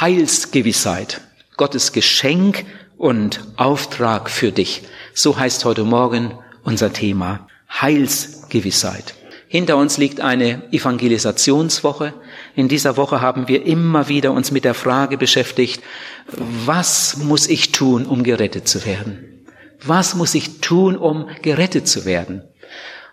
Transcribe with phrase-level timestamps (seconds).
[0.00, 1.20] Heilsgewissheit,
[1.58, 2.64] Gottes Geschenk
[2.96, 4.84] und Auftrag für dich.
[5.12, 6.32] So heißt heute Morgen
[6.64, 9.14] unser Thema Heilsgewissheit.
[9.46, 12.14] Hinter uns liegt eine Evangelisationswoche.
[12.56, 15.82] In dieser Woche haben wir immer wieder uns mit der Frage beschäftigt,
[16.64, 19.44] was muss ich tun, um gerettet zu werden?
[19.84, 22.42] Was muss ich tun, um gerettet zu werden?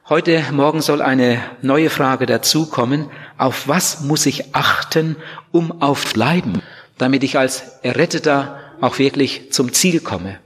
[0.08, 3.10] Heute Morgen soll eine neue Frage dazukommen.
[3.38, 5.18] Auf was muss ich achten,
[5.52, 6.62] um aufbleiben,
[6.98, 10.40] damit ich als Erretteter auch wirklich zum Ziel komme?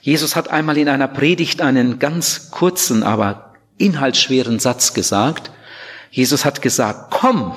[0.00, 5.50] Jesus hat einmal in einer Predigt einen ganz kurzen, aber inhaltsschweren Satz gesagt.
[6.10, 7.54] Jesus hat gesagt, komm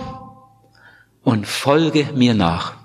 [1.24, 2.76] und folge mir nach.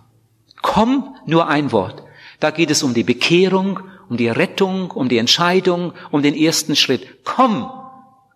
[0.60, 2.02] Komm, nur ein Wort.
[2.40, 6.74] Da geht es um die Bekehrung, um die Rettung, um die Entscheidung, um den ersten
[6.74, 7.24] Schritt.
[7.24, 7.70] Komm,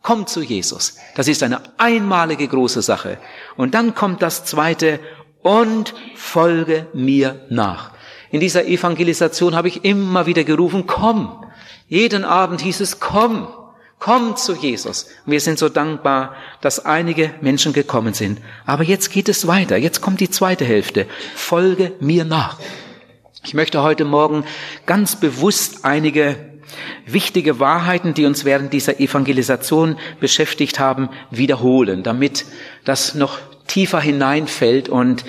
[0.02, 0.96] komm zu Jesus.
[1.16, 3.18] Das ist eine einmalige große Sache.
[3.56, 5.00] Und dann kommt das zweite,
[5.46, 7.92] und folge mir nach.
[8.32, 11.44] In dieser Evangelisation habe ich immer wieder gerufen, komm.
[11.86, 13.46] Jeden Abend hieß es, komm.
[14.00, 15.06] Komm zu Jesus.
[15.24, 18.40] Wir sind so dankbar, dass einige Menschen gekommen sind.
[18.66, 19.76] Aber jetzt geht es weiter.
[19.76, 21.06] Jetzt kommt die zweite Hälfte.
[21.36, 22.58] Folge mir nach.
[23.44, 24.44] Ich möchte heute Morgen
[24.84, 26.34] ganz bewusst einige
[27.06, 32.46] wichtige Wahrheiten, die uns während dieser Evangelisation beschäftigt haben, wiederholen, damit
[32.84, 35.24] das noch tiefer hineinfällt und,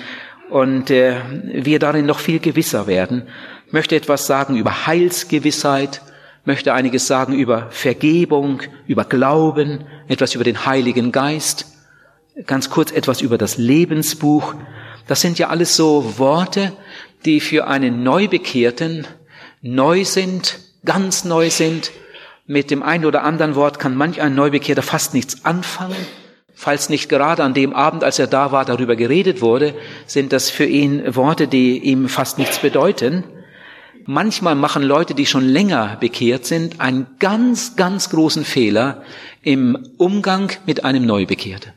[0.50, 3.22] und äh, wir darin noch viel gewisser werden.
[3.66, 6.00] Ich möchte etwas sagen über Heilsgewissheit,
[6.44, 11.66] möchte einiges sagen über Vergebung, über Glauben, etwas über den Heiligen Geist,
[12.46, 14.54] ganz kurz etwas über das Lebensbuch.
[15.06, 16.72] Das sind ja alles so Worte,
[17.24, 19.06] die für einen Neubekehrten
[19.60, 21.90] neu sind, ganz neu sind.
[22.46, 26.06] Mit dem einen oder anderen Wort kann manch ein Neubekehrter fast nichts anfangen.
[26.60, 29.74] Falls nicht gerade an dem Abend, als er da war, darüber geredet wurde,
[30.06, 33.22] sind das für ihn Worte, die ihm fast nichts bedeuten.
[34.06, 39.02] Manchmal machen Leute, die schon länger bekehrt sind, einen ganz, ganz großen Fehler
[39.40, 41.70] im Umgang mit einem Neubekehrten.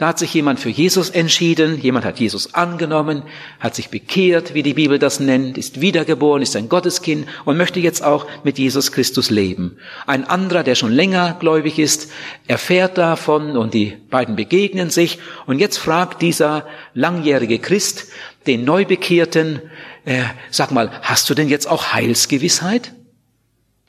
[0.00, 3.22] Da hat sich jemand für Jesus entschieden, jemand hat Jesus angenommen,
[3.58, 7.80] hat sich bekehrt, wie die Bibel das nennt, ist wiedergeboren, ist ein Gotteskind und möchte
[7.80, 9.76] jetzt auch mit Jesus Christus leben.
[10.06, 12.10] Ein anderer, der schon länger gläubig ist,
[12.48, 18.06] erfährt davon und die beiden begegnen sich und jetzt fragt dieser langjährige Christ
[18.46, 19.60] den Neubekehrten,
[20.06, 22.94] äh, sag mal, hast du denn jetzt auch Heilsgewissheit?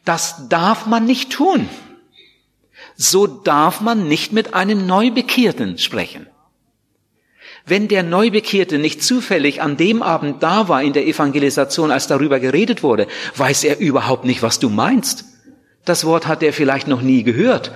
[0.04, 1.70] Das darf man nicht tun.
[3.02, 6.28] So darf man nicht mit einem Neubekehrten sprechen.
[7.66, 12.40] Wenn der Neubekehrte nicht zufällig an dem Abend da war in der Evangelisation, als darüber
[12.40, 13.08] geredet wurde,
[13.38, 15.26] weiß er überhaupt nicht, was du meinst.
[15.84, 17.72] Das Wort hat er vielleicht noch nie gehört.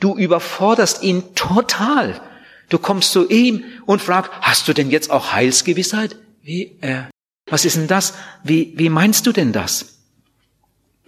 [0.00, 2.22] Du überforderst ihn total.
[2.70, 6.16] Du kommst zu ihm und fragst, hast du denn jetzt auch Heilsgewissheit?
[6.40, 7.02] Wie, äh,
[7.44, 8.14] was ist denn das?
[8.42, 10.01] Wie, wie meinst du denn das?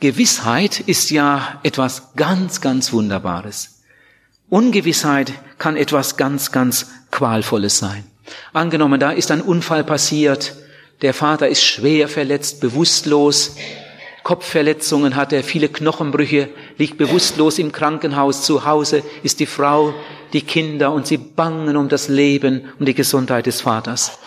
[0.05, 3.81] Gewissheit ist ja etwas ganz, ganz Wunderbares.
[4.51, 8.05] Ungewissheit kann etwas ganz, ganz Qualvolles sein.
[8.53, 10.57] Angenommen, da ist ein Unfall passiert,
[11.01, 13.57] der Vater ist schwer verletzt, bewusstlos,
[14.25, 19.95] Kopfverletzungen hat er, viele Knochenbrüche, liegt bewusstlos im Krankenhaus, zu Hause ist die Frau,
[20.35, 24.19] die Kinder und sie bangen um das Leben, um die Gesundheit des Vaters.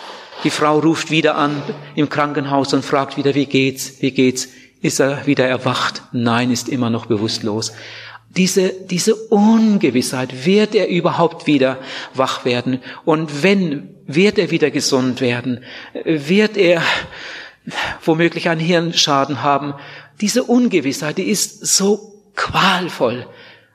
[0.44, 1.62] Die Frau ruft wieder an
[1.94, 4.48] im Krankenhaus und fragt wieder, wie geht's, wie geht's?
[4.82, 6.04] Ist er wieder erwacht?
[6.12, 7.74] Nein, ist immer noch bewusstlos.
[8.30, 11.80] Diese, diese Ungewissheit, wird er überhaupt wieder
[12.14, 12.80] wach werden?
[13.04, 15.64] Und wenn, wird er wieder gesund werden?
[16.04, 16.84] Wird er
[18.04, 19.74] womöglich einen Hirnschaden haben?
[20.22, 23.26] Diese Ungewissheit, die ist so qualvoll.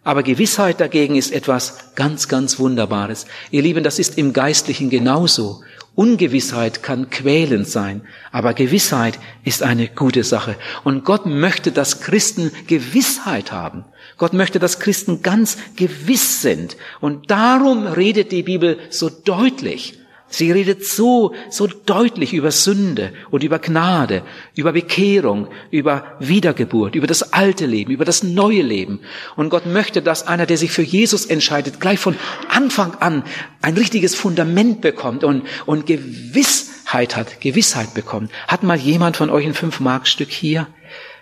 [0.04, 3.26] Aber Gewissheit dagegen ist etwas ganz, ganz Wunderbares.
[3.50, 5.62] Ihr Lieben, das ist im Geistlichen genauso.
[5.94, 10.56] Ungewissheit kann quälend sein, aber Gewissheit ist eine gute Sache.
[10.84, 13.84] Und Gott möchte, dass Christen Gewissheit haben.
[14.16, 16.76] Gott möchte, dass Christen ganz gewiss sind.
[17.00, 19.98] Und darum redet die Bibel so deutlich.
[20.32, 24.22] Sie redet so, so deutlich über Sünde und über Gnade,
[24.56, 29.00] über Bekehrung, über Wiedergeburt, über das alte Leben, über das neue Leben.
[29.36, 32.16] Und Gott möchte, dass einer, der sich für Jesus entscheidet, gleich von
[32.48, 33.24] Anfang an
[33.60, 38.32] ein richtiges Fundament bekommt und, und Gewissheit hat, Gewissheit bekommt.
[38.48, 40.66] Hat mal jemand von euch ein Fünf-Mark-Stück hier?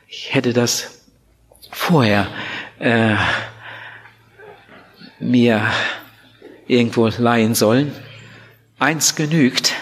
[0.06, 1.00] Ich hätte das
[1.72, 2.28] vorher
[2.78, 3.16] äh,
[5.18, 5.66] mir
[6.68, 7.90] irgendwo leihen sollen.
[8.80, 9.74] Eins genügt.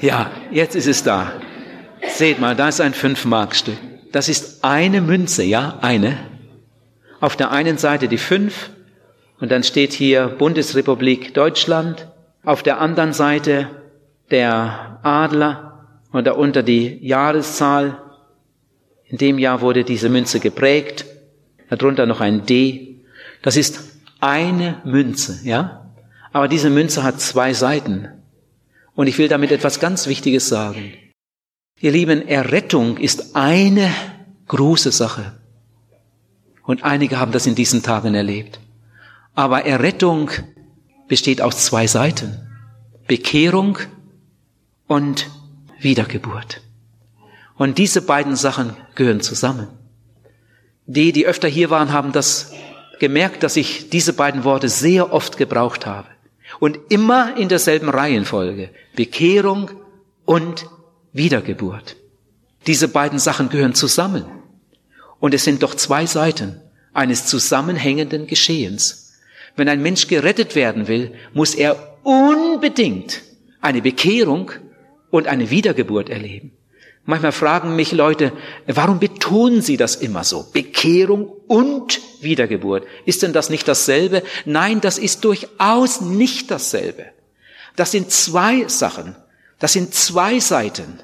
[0.00, 1.32] Ja, jetzt ist es da.
[2.08, 3.76] Seht mal, da ist ein Fünf-Mark-Stück.
[4.10, 6.16] Das ist eine Münze, ja, eine.
[7.20, 8.70] Auf der einen Seite die fünf
[9.38, 12.08] und dann steht hier Bundesrepublik Deutschland
[12.42, 13.68] Auf der anderen Seite
[14.30, 17.98] der Adler und darunter die Jahreszahl.
[19.04, 21.04] In dem Jahr wurde diese Münze geprägt.
[21.68, 22.96] Darunter noch ein D.
[23.42, 23.91] Das ist
[24.22, 25.90] eine Münze, ja?
[26.32, 28.08] Aber diese Münze hat zwei Seiten.
[28.94, 30.94] Und ich will damit etwas ganz Wichtiges sagen.
[31.80, 33.92] Ihr Lieben, Errettung ist eine
[34.46, 35.32] große Sache.
[36.62, 38.60] Und einige haben das in diesen Tagen erlebt.
[39.34, 40.30] Aber Errettung
[41.08, 42.46] besteht aus zwei Seiten.
[43.08, 43.78] Bekehrung
[44.86, 45.28] und
[45.80, 46.62] Wiedergeburt.
[47.56, 49.66] Und diese beiden Sachen gehören zusammen.
[50.86, 52.52] Die, die öfter hier waren, haben das
[53.02, 56.06] gemerkt, dass ich diese beiden Worte sehr oft gebraucht habe.
[56.60, 58.70] Und immer in derselben Reihenfolge.
[58.94, 59.72] Bekehrung
[60.24, 60.66] und
[61.12, 61.96] Wiedergeburt.
[62.68, 64.24] Diese beiden Sachen gehören zusammen.
[65.18, 66.60] Und es sind doch zwei Seiten
[66.92, 69.14] eines zusammenhängenden Geschehens.
[69.56, 73.22] Wenn ein Mensch gerettet werden will, muss er unbedingt
[73.60, 74.52] eine Bekehrung
[75.10, 76.52] und eine Wiedergeburt erleben.
[77.04, 78.32] Manchmal fragen mich Leute,
[78.66, 80.46] warum betonen Sie das immer so?
[80.52, 82.86] Bekehrung und Wiedergeburt.
[83.06, 84.22] Ist denn das nicht dasselbe?
[84.44, 87.06] Nein, das ist durchaus nicht dasselbe.
[87.74, 89.16] Das sind zwei Sachen.
[89.58, 91.00] Das sind zwei Seiten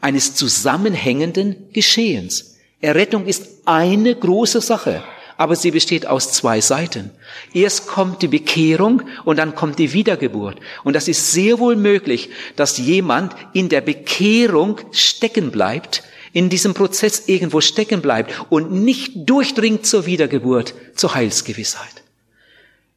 [0.00, 2.56] eines zusammenhängenden Geschehens.
[2.80, 5.02] Errettung ist eine große Sache
[5.40, 7.10] aber sie besteht aus zwei Seiten.
[7.54, 10.58] Erst kommt die Bekehrung und dann kommt die Wiedergeburt.
[10.84, 16.02] Und das ist sehr wohl möglich, dass jemand in der Bekehrung stecken bleibt,
[16.34, 22.02] in diesem Prozess irgendwo stecken bleibt und nicht durchdringt zur Wiedergeburt, zur Heilsgewissheit.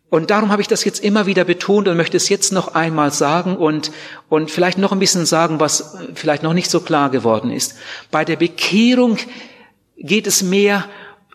[0.10, 3.12] Und darum habe ich das jetzt immer wieder betont und möchte es jetzt noch einmal
[3.12, 3.90] sagen und,
[4.28, 7.76] und vielleicht noch ein bisschen sagen, was vielleicht noch nicht so klar geworden ist.
[8.12, 9.18] Bei der Bekehrung
[9.96, 10.90] geht es mehr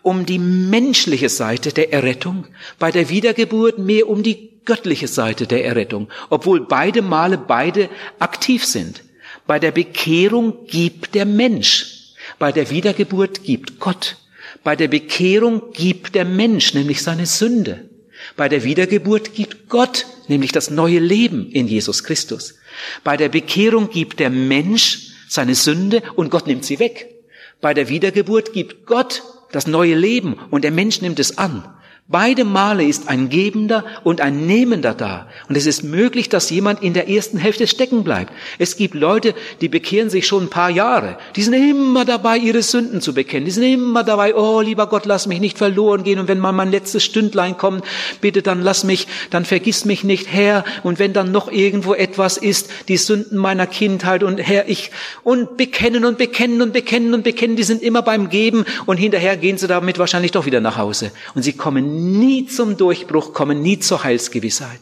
[0.09, 2.47] um die menschliche Seite der Errettung,
[2.79, 8.65] bei der Wiedergeburt mehr um die göttliche Seite der Errettung, obwohl beide Male beide aktiv
[8.65, 9.03] sind.
[9.45, 14.17] Bei der Bekehrung gibt der Mensch, bei der Wiedergeburt gibt Gott.
[14.63, 17.87] Bei der Bekehrung gibt der Mensch nämlich seine Sünde.
[18.35, 22.55] Bei der Wiedergeburt gibt Gott nämlich das neue Leben in Jesus Christus.
[23.03, 27.15] Bei der Bekehrung gibt der Mensch seine Sünde und Gott nimmt sie weg.
[27.61, 29.21] Bei der Wiedergeburt gibt Gott
[29.51, 31.63] das neue Leben und der Mensch nimmt es an.
[32.11, 35.27] Beide Male ist ein Gebender und ein Nehmender da.
[35.47, 38.33] Und es ist möglich, dass jemand in der ersten Hälfte stecken bleibt.
[38.57, 41.19] Es gibt Leute, die bekehren sich schon ein paar Jahre.
[41.35, 43.45] Die sind immer dabei, ihre Sünden zu bekennen.
[43.45, 46.17] Die sind immer dabei, oh lieber Gott, lass mich nicht verloren gehen.
[46.17, 47.85] Und wenn mal mein letztes Stündlein kommt,
[48.21, 50.63] bitte dann lass mich, dann vergiss mich nicht, Herr.
[50.81, 54.89] Und wenn dann noch irgendwo etwas ist, die Sünden meiner Kindheit und Herr, ich,
[55.21, 59.37] und bekennen und bekennen und bekennen und bekennen, die sind immer beim Geben und hinterher
[59.37, 61.11] gehen sie damit wahrscheinlich doch wieder nach Hause.
[61.35, 64.79] Und sie kommen nie zum Durchbruch kommen, nie zur Heilsgewissheit.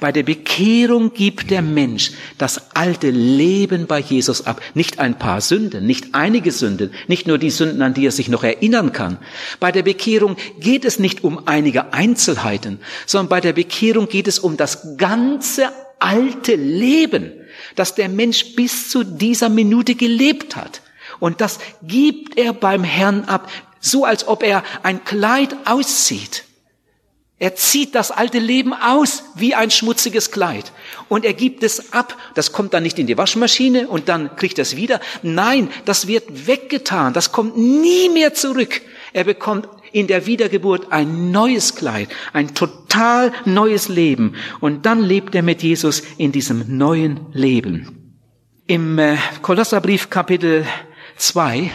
[0.00, 4.60] Bei der Bekehrung gibt der Mensch das alte Leben bei Jesus ab.
[4.74, 8.28] Nicht ein paar Sünden, nicht einige Sünden, nicht nur die Sünden, an die er sich
[8.28, 9.18] noch erinnern kann.
[9.60, 14.38] Bei der Bekehrung geht es nicht um einige Einzelheiten, sondern bei der Bekehrung geht es
[14.38, 17.32] um das ganze alte Leben,
[17.76, 20.82] das der Mensch bis zu dieser Minute gelebt hat.
[21.20, 23.50] Und das gibt er beim Herrn ab,
[23.80, 26.44] so als ob er ein Kleid auszieht.
[27.42, 30.70] Er zieht das alte Leben aus wie ein schmutziges Kleid
[31.08, 32.16] und er gibt es ab.
[32.36, 35.00] Das kommt dann nicht in die Waschmaschine und dann kriegt er es wieder.
[35.24, 37.12] Nein, das wird weggetan.
[37.14, 38.80] Das kommt nie mehr zurück.
[39.12, 44.36] Er bekommt in der Wiedergeburt ein neues Kleid, ein total neues Leben.
[44.60, 48.20] Und dann lebt er mit Jesus in diesem neuen Leben.
[48.68, 50.64] Im äh, Kolosserbrief Kapitel
[51.16, 51.72] 2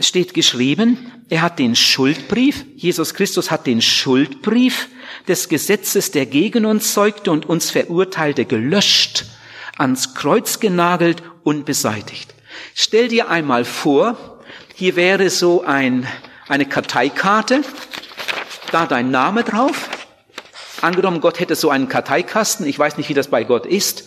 [0.00, 4.88] steht geschrieben, er hat den Schuldbrief, Jesus Christus hat den Schuldbrief
[5.26, 9.26] des Gesetzes, der gegen uns zeugte und uns verurteilte, gelöscht,
[9.76, 12.34] ans Kreuz genagelt und beseitigt.
[12.74, 14.40] Stell dir einmal vor,
[14.74, 16.06] hier wäre so ein,
[16.48, 17.62] eine Karteikarte,
[18.70, 19.90] da dein Name drauf.
[20.80, 24.04] Angenommen, Gott hätte so einen Karteikasten, ich weiß nicht, wie das bei Gott ist,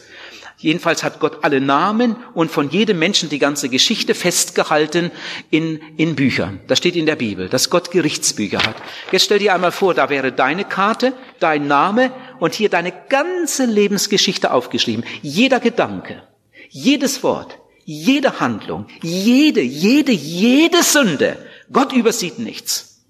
[0.62, 5.10] Jedenfalls hat Gott alle Namen und von jedem Menschen die ganze Geschichte festgehalten
[5.50, 6.60] in, in Büchern.
[6.68, 8.76] Das steht in der Bibel, dass Gott Gerichtsbücher hat.
[9.12, 13.66] Jetzt stell dir einmal vor, da wäre deine Karte, dein Name und hier deine ganze
[13.66, 15.04] Lebensgeschichte aufgeschrieben.
[15.24, 16.22] Jeder Gedanke,
[16.70, 21.44] jedes Wort, jede Handlung, jede, jede, jede Sünde.
[21.74, 23.04] Gott übersieht nichts.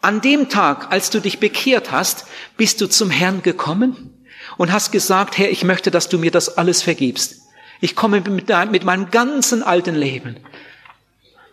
[0.00, 4.12] An dem Tag, als du dich bekehrt hast, bist du zum Herrn gekommen
[4.58, 7.42] und hast gesagt, Herr, ich möchte, dass du mir das alles vergibst.
[7.80, 10.36] Ich komme mit, mit meinem ganzen alten Leben.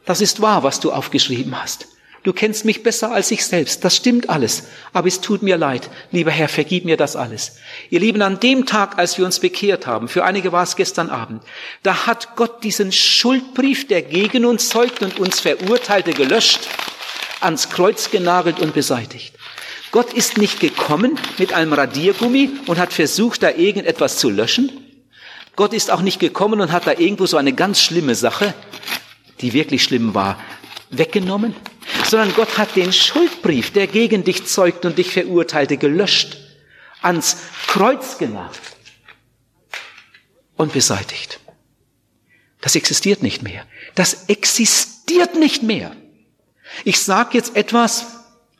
[0.06, 1.88] Das ist wahr, was du aufgeschrieben hast.
[2.24, 3.86] Du kennst mich besser als ich selbst.
[3.86, 4.68] Das stimmt alles.
[4.92, 5.90] Aber es tut mir leid.
[6.12, 7.58] Lieber Herr, vergib mir das alles.
[7.90, 11.10] Ihr Lieben, an dem Tag, als wir uns bekehrt haben, für einige war es gestern
[11.10, 11.44] Abend,
[11.84, 16.68] da hat Gott diesen Schuldbrief, der gegen uns zeugt und uns verurteilte, gelöscht,
[17.40, 19.34] ans Kreuz genagelt und beseitigt.
[19.92, 24.72] Gott ist nicht gekommen mit einem Radiergummi und hat versucht, da irgendetwas zu löschen.
[25.56, 28.54] Gott ist auch nicht gekommen und hat da irgendwo so eine ganz schlimme Sache,
[29.42, 30.40] die wirklich schlimm war,
[30.92, 31.56] weggenommen,
[32.06, 36.38] sondern Gott hat den Schuldbrief, der gegen dich zeugt und dich verurteilte, gelöscht,
[37.02, 38.60] ans Kreuz genagelt
[40.56, 41.40] und beseitigt.
[42.62, 43.66] Das existiert nicht mehr.
[43.96, 45.96] Das existiert nicht mehr.
[46.84, 48.06] Ich sage jetzt etwas,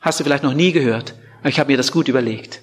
[0.00, 2.62] hast du vielleicht noch nie gehört, ich habe mir das gut überlegt.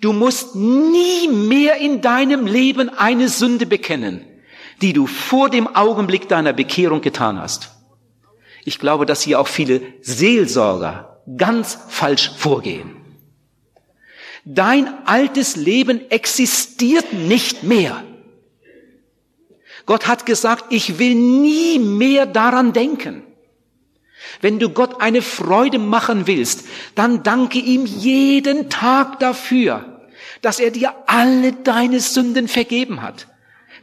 [0.00, 4.24] Du musst nie mehr in deinem Leben eine Sünde bekennen,
[4.82, 7.70] die du vor dem Augenblick deiner Bekehrung getan hast.
[8.64, 12.96] Ich glaube, dass hier auch viele Seelsorger ganz falsch vorgehen.
[14.44, 18.04] Dein altes Leben existiert nicht mehr.
[19.86, 23.25] Gott hat gesagt, ich will nie mehr daran denken.
[24.40, 30.02] Wenn du Gott eine Freude machen willst, dann danke ihm jeden Tag dafür,
[30.42, 33.26] dass er dir alle deine Sünden vergeben hat.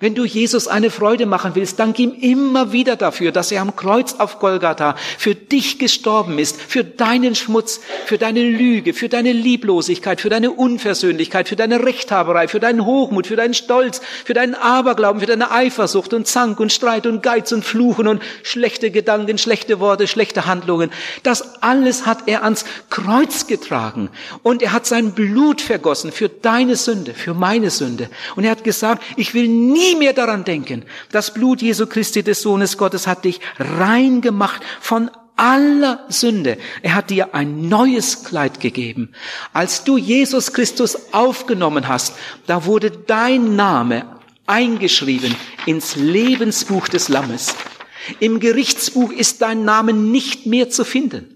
[0.04, 3.78] Wenn du Jesus eine Freude machen willst, dank ihm immer wieder dafür, dass er am
[3.78, 9.32] Kreuz auf Golgatha für dich gestorben ist, für deinen Schmutz, für deine Lüge, für deine
[9.32, 14.56] Lieblosigkeit, für deine Unversöhnlichkeit, für deine Rechthaberei, für deinen Hochmut, für deinen Stolz, für deinen
[14.56, 19.38] Aberglauben, für deine Eifersucht und Zank und Streit und Geiz und Fluchen und schlechte Gedanken,
[19.38, 20.92] schlechte Worte, schlechte Handlungen.
[21.24, 24.10] Das alles hat er ans Kreuz getragen
[24.42, 28.10] und er hat sein Blut vergossen für deine Sünde, für meine Sünde.
[28.36, 30.84] Und er hat gesagt, ich will nie mehr daran denken.
[31.12, 36.58] Das Blut Jesu Christi des Sohnes Gottes hat dich rein gemacht von aller Sünde.
[36.82, 39.14] Er hat dir ein neues Kleid gegeben.
[39.52, 44.06] Als du Jesus Christus aufgenommen hast, da wurde dein Name
[44.46, 45.36] eingeschrieben
[45.66, 47.56] ins Lebensbuch des Lammes.
[48.20, 51.30] Im Gerichtsbuch ist dein Name nicht mehr zu finden.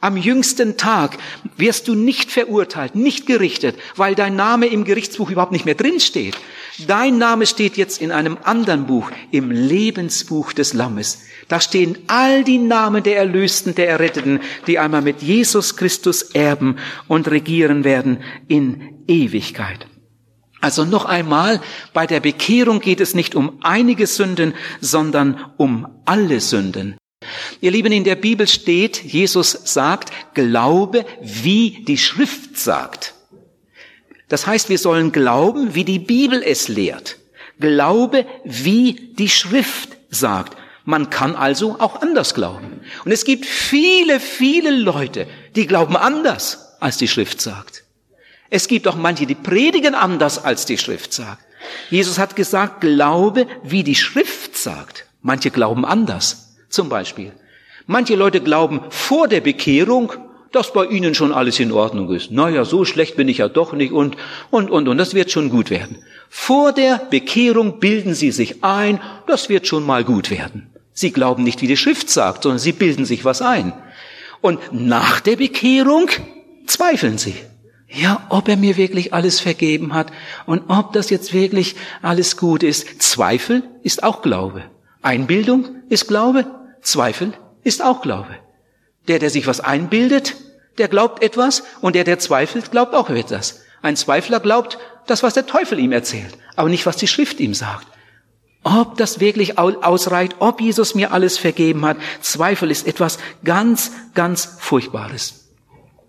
[0.00, 1.18] Am jüngsten Tag
[1.58, 6.36] wirst du nicht verurteilt, nicht gerichtet, weil dein Name im Gerichtsbuch überhaupt nicht mehr drinsteht.
[6.86, 11.22] Dein Name steht jetzt in einem anderen Buch, im Lebensbuch des Lammes.
[11.46, 16.76] Da stehen all die Namen der Erlösten, der Erretteten, die einmal mit Jesus Christus erben
[17.06, 19.86] und regieren werden in Ewigkeit.
[20.60, 21.60] Also noch einmal,
[21.92, 26.96] bei der Bekehrung geht es nicht um einige Sünden, sondern um alle Sünden.
[27.60, 33.13] Ihr Lieben, in der Bibel steht, Jesus sagt, Glaube, wie die Schrift sagt.
[34.34, 37.18] Das heißt, wir sollen glauben, wie die Bibel es lehrt.
[37.60, 40.58] Glaube, wie die Schrift sagt.
[40.84, 42.80] Man kann also auch anders glauben.
[43.04, 47.84] Und es gibt viele, viele Leute, die glauben anders, als die Schrift sagt.
[48.50, 51.44] Es gibt auch manche, die predigen anders, als die Schrift sagt.
[51.88, 55.06] Jesus hat gesagt, glaube, wie die Schrift sagt.
[55.22, 56.56] Manche glauben anders.
[56.70, 57.30] Zum Beispiel.
[57.86, 60.12] Manche Leute glauben vor der Bekehrung,
[60.54, 62.30] dass bei ihnen schon alles in Ordnung ist.
[62.30, 64.16] Naja, so schlecht bin ich ja doch nicht und,
[64.50, 65.98] und, und, und, das wird schon gut werden.
[66.28, 70.70] Vor der Bekehrung bilden sie sich ein, das wird schon mal gut werden.
[70.92, 73.72] Sie glauben nicht, wie die Schrift sagt, sondern sie bilden sich was ein.
[74.40, 76.08] Und nach der Bekehrung
[76.66, 77.34] zweifeln sie.
[77.88, 80.12] Ja, ob er mir wirklich alles vergeben hat
[80.46, 83.02] und ob das jetzt wirklich alles gut ist.
[83.02, 84.62] Zweifel ist auch Glaube.
[85.02, 86.46] Einbildung ist Glaube.
[86.80, 87.32] Zweifel
[87.62, 88.36] ist auch Glaube.
[89.08, 90.36] Der, der sich was einbildet,
[90.78, 93.62] der glaubt etwas und der, der zweifelt, glaubt auch etwas.
[93.82, 97.54] Ein Zweifler glaubt das, was der Teufel ihm erzählt, aber nicht, was die Schrift ihm
[97.54, 97.86] sagt.
[98.62, 104.56] Ob das wirklich ausreicht, ob Jesus mir alles vergeben hat, Zweifel ist etwas ganz, ganz
[104.58, 105.44] Furchtbares.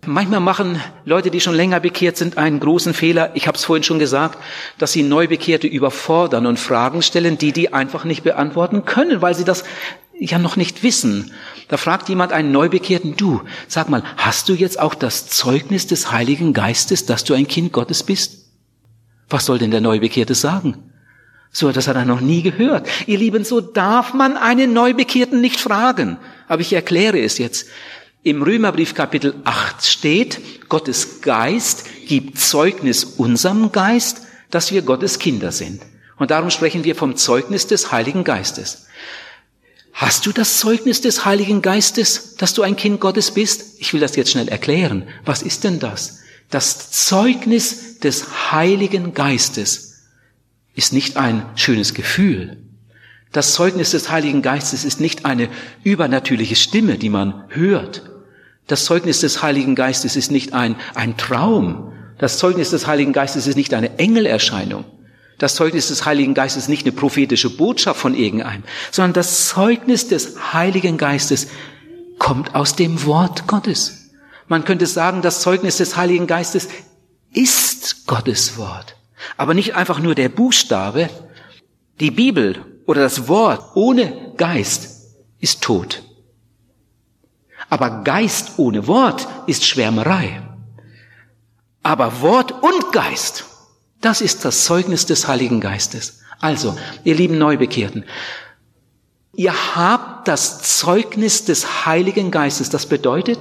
[0.07, 3.31] Manchmal machen Leute, die schon länger bekehrt sind, einen großen Fehler.
[3.33, 4.37] Ich habe es vorhin schon gesagt,
[4.77, 9.43] dass sie Neubekehrte überfordern und Fragen stellen, die die einfach nicht beantworten können, weil sie
[9.43, 9.63] das
[10.19, 11.31] ja noch nicht wissen.
[11.67, 16.11] Da fragt jemand einen Neubekehrten, du, sag mal, hast du jetzt auch das Zeugnis des
[16.11, 18.45] Heiligen Geistes, dass du ein Kind Gottes bist?
[19.29, 20.77] Was soll denn der Neubekehrte sagen?
[21.51, 22.87] So, das hat er noch nie gehört.
[23.07, 26.17] Ihr Lieben, so darf man einen Neubekehrten nicht fragen.
[26.47, 27.67] Aber ich erkläre es jetzt.
[28.23, 35.51] Im Römerbrief Kapitel 8 steht, Gottes Geist gibt Zeugnis unserem Geist, dass wir Gottes Kinder
[35.51, 35.81] sind.
[36.17, 38.87] Und darum sprechen wir vom Zeugnis des Heiligen Geistes.
[39.95, 43.79] Hast du das Zeugnis des Heiligen Geistes, dass du ein Kind Gottes bist?
[43.79, 45.07] Ich will das jetzt schnell erklären.
[45.23, 46.19] Was ist denn das?
[46.49, 50.03] Das Zeugnis des Heiligen Geistes
[50.75, 52.57] ist nicht ein schönes Gefühl.
[53.31, 55.47] Das Zeugnis des Heiligen Geistes ist nicht eine
[55.83, 58.11] übernatürliche Stimme, die man hört.
[58.67, 61.93] Das Zeugnis des Heiligen Geistes ist nicht ein, ein Traum.
[62.17, 64.83] Das Zeugnis des Heiligen Geistes ist nicht eine Engelerscheinung.
[65.37, 70.07] Das Zeugnis des Heiligen Geistes ist nicht eine prophetische Botschaft von irgendeinem, sondern das Zeugnis
[70.07, 71.47] des Heiligen Geistes
[72.19, 74.11] kommt aus dem Wort Gottes.
[74.47, 76.69] Man könnte sagen, das Zeugnis des Heiligen Geistes
[77.33, 78.95] ist Gottes Wort.
[79.37, 81.09] Aber nicht einfach nur der Buchstabe.
[81.99, 86.03] Die Bibel oder das Wort ohne Geist ist tot.
[87.69, 90.41] Aber Geist ohne Wort ist Schwärmerei.
[91.83, 93.45] Aber Wort und Geist,
[94.01, 96.19] das ist das Zeugnis des Heiligen Geistes.
[96.39, 98.05] Also, ihr lieben Neubekehrten,
[99.33, 102.69] ihr habt das Zeugnis des Heiligen Geistes.
[102.69, 103.39] Das bedeutet,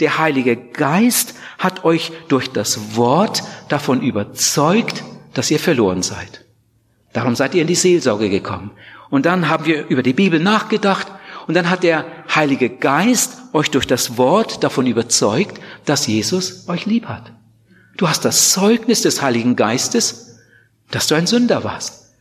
[0.00, 6.44] der Heilige Geist hat euch durch das Wort davon überzeugt, dass ihr verloren seid.
[7.12, 8.72] Darum seid ihr in die Seelsorge gekommen.
[9.10, 11.06] Und dann haben wir über die Bibel nachgedacht
[11.46, 16.86] und dann hat der Heilige Geist euch durch das Wort davon überzeugt, dass Jesus euch
[16.86, 17.32] lieb hat.
[17.96, 20.38] Du hast das Zeugnis des Heiligen Geistes,
[20.90, 22.12] dass du ein Sünder warst.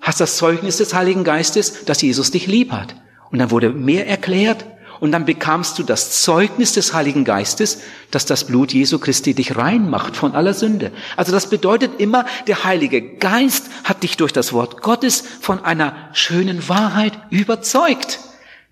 [0.00, 2.96] Hast das Zeugnis des Heiligen Geistes, dass Jesus dich lieb hat.
[3.30, 4.64] Und dann wurde mehr erklärt
[4.98, 9.56] und dann bekamst du das Zeugnis des Heiligen Geistes, dass das Blut Jesu Christi dich
[9.56, 10.92] reinmacht von aller Sünde.
[11.16, 15.96] Also das bedeutet immer, der Heilige Geist hat dich durch das Wort Gottes von einer
[16.12, 18.20] schönen Wahrheit überzeugt.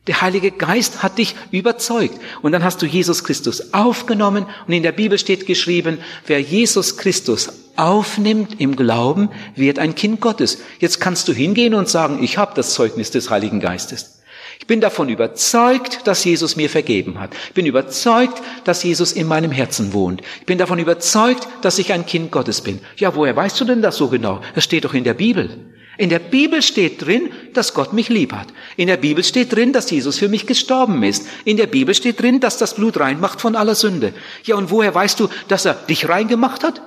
[0.06, 2.18] Der Heilige Geist hat dich überzeugt.
[2.40, 4.46] Und dann hast du Jesus Christus aufgenommen.
[4.66, 10.20] Und in der Bibel steht geschrieben, wer Jesus Christus aufnimmt im Glauben, wird ein Kind
[10.20, 10.58] Gottes.
[10.78, 14.20] Jetzt kannst du hingehen und sagen, ich habe das Zeugnis des Heiligen Geistes.
[14.58, 17.34] Ich bin davon überzeugt, dass Jesus mir vergeben hat.
[17.48, 20.22] Ich bin überzeugt, dass Jesus in meinem Herzen wohnt.
[20.40, 22.80] Ich bin davon überzeugt, dass ich ein Kind Gottes bin.
[22.96, 24.40] Ja, woher weißt du denn das so genau?
[24.54, 25.50] Das steht doch in der Bibel.
[26.00, 28.46] In der Bibel steht drin, dass Gott mich lieb hat.
[28.78, 31.26] In der Bibel steht drin, dass Jesus für mich gestorben ist.
[31.44, 34.14] In der Bibel steht drin, dass das Blut reinmacht von aller Sünde.
[34.44, 36.80] Ja, und woher weißt du, dass er dich reingemacht hat?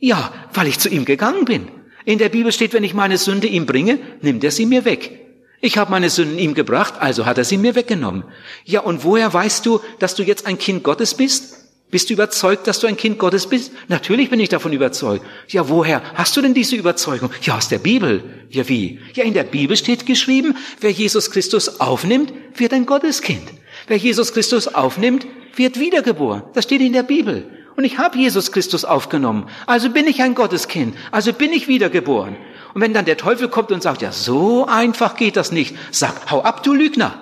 [0.00, 1.68] Ja, weil ich zu ihm gegangen bin.
[2.04, 5.18] In der Bibel steht, wenn ich meine Sünde ihm bringe, nimmt er sie mir weg.
[5.62, 8.24] Ich habe meine Sünden ihm gebracht, also hat er sie mir weggenommen.
[8.66, 11.65] Ja, und woher weißt du, dass du jetzt ein Kind Gottes bist?
[11.90, 13.70] Bist du überzeugt, dass du ein Kind Gottes bist?
[13.86, 15.24] Natürlich bin ich davon überzeugt.
[15.48, 17.30] Ja, woher hast du denn diese Überzeugung?
[17.42, 18.24] Ja, aus der Bibel.
[18.50, 18.98] Ja, wie?
[19.14, 23.52] Ja, in der Bibel steht geschrieben, wer Jesus Christus aufnimmt, wird ein Gotteskind.
[23.86, 26.42] Wer Jesus Christus aufnimmt, wird wiedergeboren.
[26.54, 27.48] Das steht in der Bibel.
[27.76, 29.48] Und ich habe Jesus Christus aufgenommen.
[29.66, 30.96] Also bin ich ein Gotteskind.
[31.12, 32.36] Also bin ich wiedergeboren.
[32.74, 36.30] Und wenn dann der Teufel kommt und sagt, ja, so einfach geht das nicht, sag,
[36.30, 37.14] hau ab, du Lügner.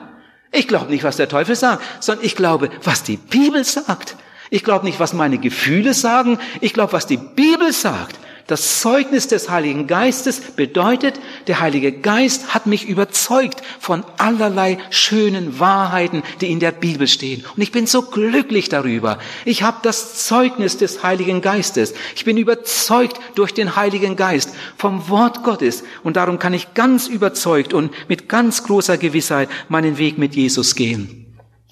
[0.53, 4.17] Ich glaube nicht, was der Teufel sagt, sondern ich glaube, was die Bibel sagt.
[4.55, 6.39] Ich glaube nicht, was meine Gefühle sagen.
[6.61, 8.21] Ich glaube, was die Bibel sagt.
[8.47, 15.59] Das Zeugnis des Heiligen Geistes bedeutet, der Heilige Geist hat mich überzeugt von allerlei schönen
[15.59, 17.45] Wahrheiten, die in der Bibel stehen.
[17.57, 19.19] Und ich bin so glücklich darüber.
[19.45, 21.93] Ich habe das Zeugnis des Heiligen Geistes.
[22.15, 25.83] Ich bin überzeugt durch den Heiligen Geist vom Wort Gottes.
[26.05, 30.77] Und darum kann ich ganz überzeugt und mit ganz großer Gewissheit meinen Weg mit Jesus
[30.77, 31.24] gehen.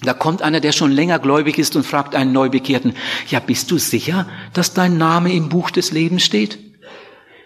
[0.05, 2.95] Da kommt einer, der schon länger gläubig ist und fragt einen Neubekehrten,
[3.29, 6.59] ja, bist du sicher, dass dein Name im Buch des Lebens steht?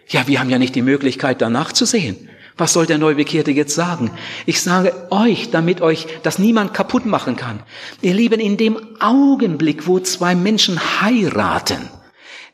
[0.09, 2.29] Ja, wir haben ja nicht die Möglichkeit, danach zu sehen.
[2.57, 4.11] Was soll der Neubekehrte jetzt sagen?
[4.47, 7.63] Ich sage euch, damit euch das niemand kaputt machen kann.
[8.01, 11.91] Ihr Lieben, in dem Augenblick, wo zwei Menschen heiraten,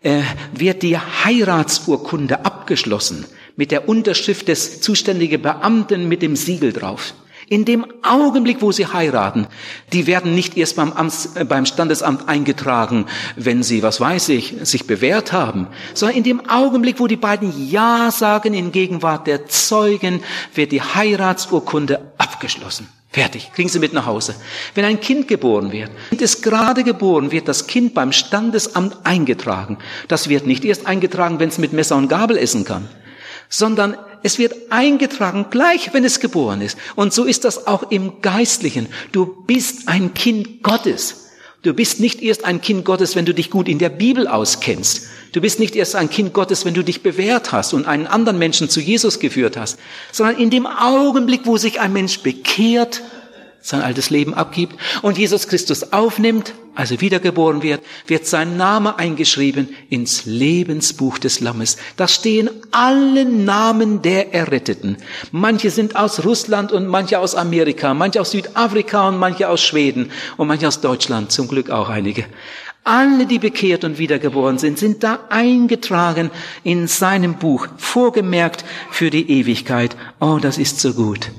[0.02, 7.14] äh, wird die Heiratsurkunde abgeschlossen mit der Unterschrift des zuständigen Beamten mit dem Siegel drauf.
[7.48, 9.46] In dem Augenblick, wo sie heiraten,
[9.92, 14.54] die werden nicht erst beim, Amts, äh, beim Standesamt eingetragen, wenn sie, was weiß ich,
[14.62, 19.46] sich bewährt haben, sondern in dem Augenblick, wo die beiden Ja sagen in Gegenwart der
[19.46, 20.22] Zeugen,
[20.54, 22.88] wird die Heiratsurkunde abgeschlossen.
[23.12, 24.34] Fertig, kriegen Sie mit nach Hause.
[24.74, 29.76] Wenn ein Kind geboren wird, und ist gerade geboren, wird das Kind beim Standesamt eingetragen.
[30.08, 32.88] Das wird nicht erst eingetragen, wenn es mit Messer und Gabel essen kann,
[33.50, 36.78] sondern es wird eingetragen, gleich wenn es geboren ist.
[36.96, 38.88] Und so ist das auch im Geistlichen.
[39.12, 41.30] Du bist ein Kind Gottes.
[41.62, 45.06] Du bist nicht erst ein Kind Gottes, wenn du dich gut in der Bibel auskennst.
[45.30, 48.38] Du bist nicht erst ein Kind Gottes, wenn du dich bewährt hast und einen anderen
[48.38, 49.78] Menschen zu Jesus geführt hast,
[50.10, 53.02] sondern in dem Augenblick, wo sich ein Mensch bekehrt,
[53.62, 59.68] sein altes Leben abgibt und Jesus Christus aufnimmt, also wiedergeboren wird, wird sein Name eingeschrieben
[59.90, 61.76] ins Lebensbuch des Lammes.
[61.96, 64.96] Da stehen alle Namen der Erretteten.
[65.30, 70.10] Manche sind aus Russland und manche aus Amerika, manche aus Südafrika und manche aus Schweden
[70.36, 72.24] und manche aus Deutschland, zum Glück auch einige.
[72.84, 76.32] Alle, die bekehrt und wiedergeboren sind, sind da eingetragen
[76.64, 79.96] in seinem Buch, vorgemerkt für die Ewigkeit.
[80.20, 81.30] Oh, das ist so gut.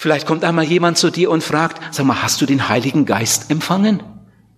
[0.00, 3.50] Vielleicht kommt einmal jemand zu dir und fragt, sag mal, hast du den Heiligen Geist
[3.50, 4.02] empfangen?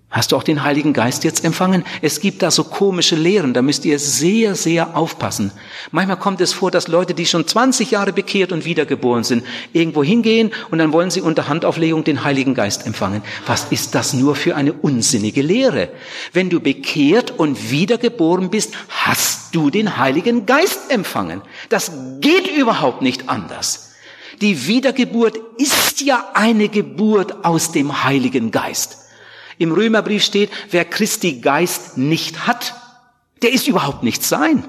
[0.08, 1.82] Hast du auch den Heiligen Geist jetzt empfangen?
[2.00, 5.50] Es gibt da so komische Lehren, da müsst ihr sehr, sehr aufpassen.
[5.90, 10.04] Manchmal kommt es vor, dass Leute, die schon 20 Jahre bekehrt und wiedergeboren sind, irgendwo
[10.04, 13.22] hingehen und dann wollen sie unter Handauflegung den Heiligen Geist empfangen.
[13.44, 15.88] Was ist das nur für eine unsinnige Lehre?
[16.32, 21.42] Wenn du bekehrt und wiedergeboren bist, hast du den Heiligen Geist empfangen.
[21.68, 23.88] Das geht überhaupt nicht anders.
[24.40, 28.98] Die Wiedergeburt ist ja eine Geburt aus dem Heiligen Geist.
[29.58, 32.74] Im Römerbrief steht, wer Christi Geist nicht hat,
[33.42, 34.64] der ist überhaupt nicht sein.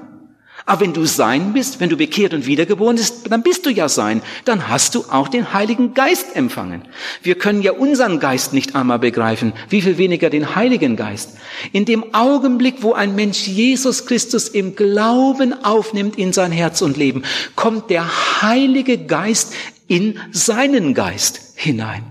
[0.66, 3.90] Aber wenn du sein bist, wenn du bekehrt und wiedergeboren bist, dann bist du ja
[3.90, 4.22] sein.
[4.46, 6.82] Dann hast du auch den Heiligen Geist empfangen.
[7.22, 11.36] Wir können ja unseren Geist nicht einmal begreifen, wie viel weniger den Heiligen Geist.
[11.72, 16.96] In dem Augenblick, wo ein Mensch Jesus Christus im Glauben aufnimmt in sein Herz und
[16.96, 17.24] Leben,
[17.56, 19.52] kommt der Heilige Geist
[19.86, 22.04] in seinen Geist hinein.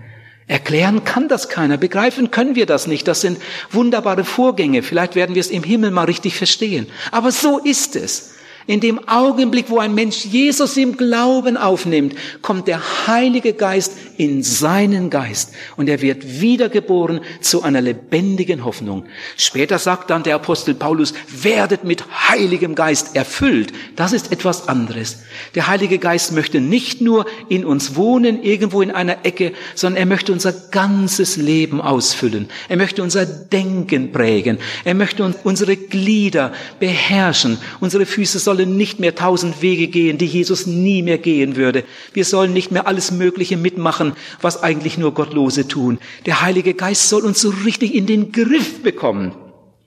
[0.46, 3.08] Erklären kann das keiner, begreifen können wir das nicht.
[3.08, 3.40] Das sind
[3.72, 4.84] wunderbare Vorgänge.
[4.84, 6.86] Vielleicht werden wir es im Himmel mal richtig verstehen.
[7.12, 8.33] Aber so ist es.
[8.66, 14.44] In dem Augenblick, wo ein Mensch Jesus im Glauben aufnimmt, kommt der Heilige Geist in
[14.44, 19.06] seinen Geist und er wird wiedergeboren zu einer lebendigen Hoffnung.
[19.38, 23.74] Später sagt dann der Apostel Paulus, werdet mit Heiligem Geist erfüllt.
[23.96, 25.24] Das ist etwas anderes.
[25.56, 30.06] Der Heilige Geist möchte nicht nur in uns wohnen, irgendwo in einer Ecke, sondern er
[30.06, 32.50] möchte unser ganzes Leben ausfüllen.
[32.70, 34.58] Er möchte unser Denken prägen.
[34.84, 37.58] Er möchte unsere Glieder beherrschen.
[37.80, 41.84] Unsere Füße sollen nicht mehr tausend Wege gehen, die Jesus nie mehr gehen würde.
[42.12, 44.03] Wir sollen nicht mehr alles Mögliche mitmachen,
[44.42, 46.00] was eigentlich nur Gottlose tun.
[46.26, 49.34] Der Heilige Geist soll uns so richtig in den Griff bekommen.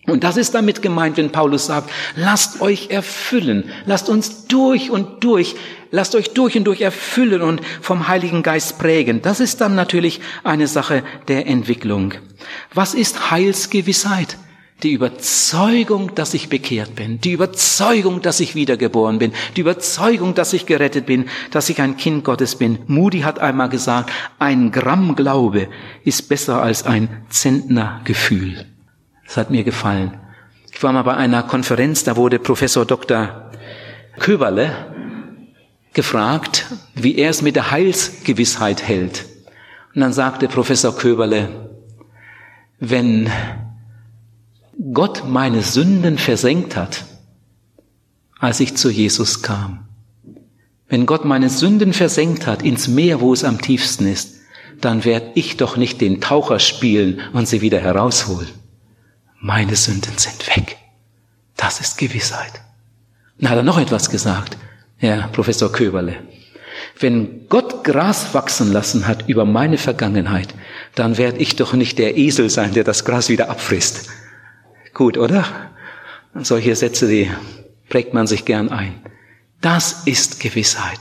[0.07, 5.25] Und das ist damit gemeint, wenn Paulus sagt, lasst euch erfüllen, lasst uns durch und
[5.25, 5.57] durch,
[5.91, 9.21] lasst euch durch und durch erfüllen und vom Heiligen Geist prägen.
[9.21, 12.15] Das ist dann natürlich eine Sache der Entwicklung.
[12.73, 14.39] Was ist Heilsgewissheit?
[14.83, 20.53] Die Überzeugung, dass ich bekehrt bin, die Überzeugung, dass ich wiedergeboren bin, die Überzeugung, dass
[20.53, 22.81] ich gerettet bin, dass ich ein Kind Gottes bin.
[22.87, 25.69] Moody hat einmal gesagt, ein Gramm Glaube
[26.05, 28.67] ist besser als ein Zentner Gefühl.
[29.25, 30.21] Das hat mir gefallen.
[30.73, 33.51] Ich war mal bei einer Konferenz, da wurde Professor Dr.
[34.19, 34.73] Köberle
[35.95, 39.25] gefragt, wie er es mit der Heilsgewissheit hält.
[39.95, 41.71] Und dann sagte Professor Köberle,
[42.79, 43.31] wenn
[44.93, 47.05] Gott meine Sünden versenkt hat,
[48.39, 49.89] als ich zu Jesus kam.
[50.89, 54.35] Wenn Gott meine Sünden versenkt hat ins Meer, wo es am tiefsten ist,
[54.81, 58.49] dann werde ich doch nicht den Taucher spielen und sie wieder herausholen.
[59.41, 60.77] Meine Sünden sind weg.
[61.57, 62.53] Das ist Gewissheit.
[63.39, 64.59] Dann hat er noch etwas gesagt,
[64.99, 66.17] Herr Professor Köberle.
[67.01, 70.55] Wenn Gott Gras wachsen lassen hat über meine Vergangenheit,
[70.95, 74.11] dann werde ich doch nicht der Esel sein, der das Gras wieder abfrisst.
[74.97, 75.45] Gut, oder?
[76.35, 77.31] Solche Sätze, die
[77.91, 78.95] prägt man sich gern ein.
[79.61, 80.99] Das ist Gewissheit.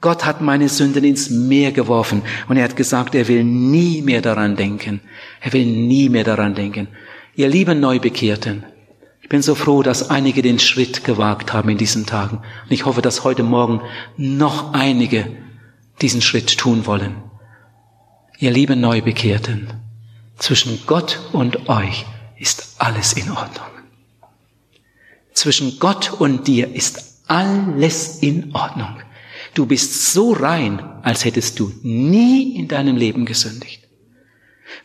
[0.00, 4.22] Gott hat meine Sünden ins Meer geworfen und er hat gesagt, er will nie mehr
[4.22, 5.02] daran denken.
[5.42, 6.88] Er will nie mehr daran denken.
[7.36, 8.64] Ihr lieben Neubekehrten,
[9.20, 12.38] ich bin so froh, dass einige den Schritt gewagt haben in diesen Tagen.
[12.38, 13.82] Und ich hoffe, dass heute Morgen
[14.16, 15.26] noch einige
[16.00, 17.16] diesen Schritt tun wollen.
[18.38, 19.68] Ihr lieben Neubekehrten,
[20.38, 22.06] zwischen Gott und euch
[22.44, 23.72] ist alles in Ordnung.
[25.32, 28.96] Zwischen Gott und dir ist alles in Ordnung.
[29.54, 33.80] Du bist so rein, als hättest du nie in deinem Leben gesündigt.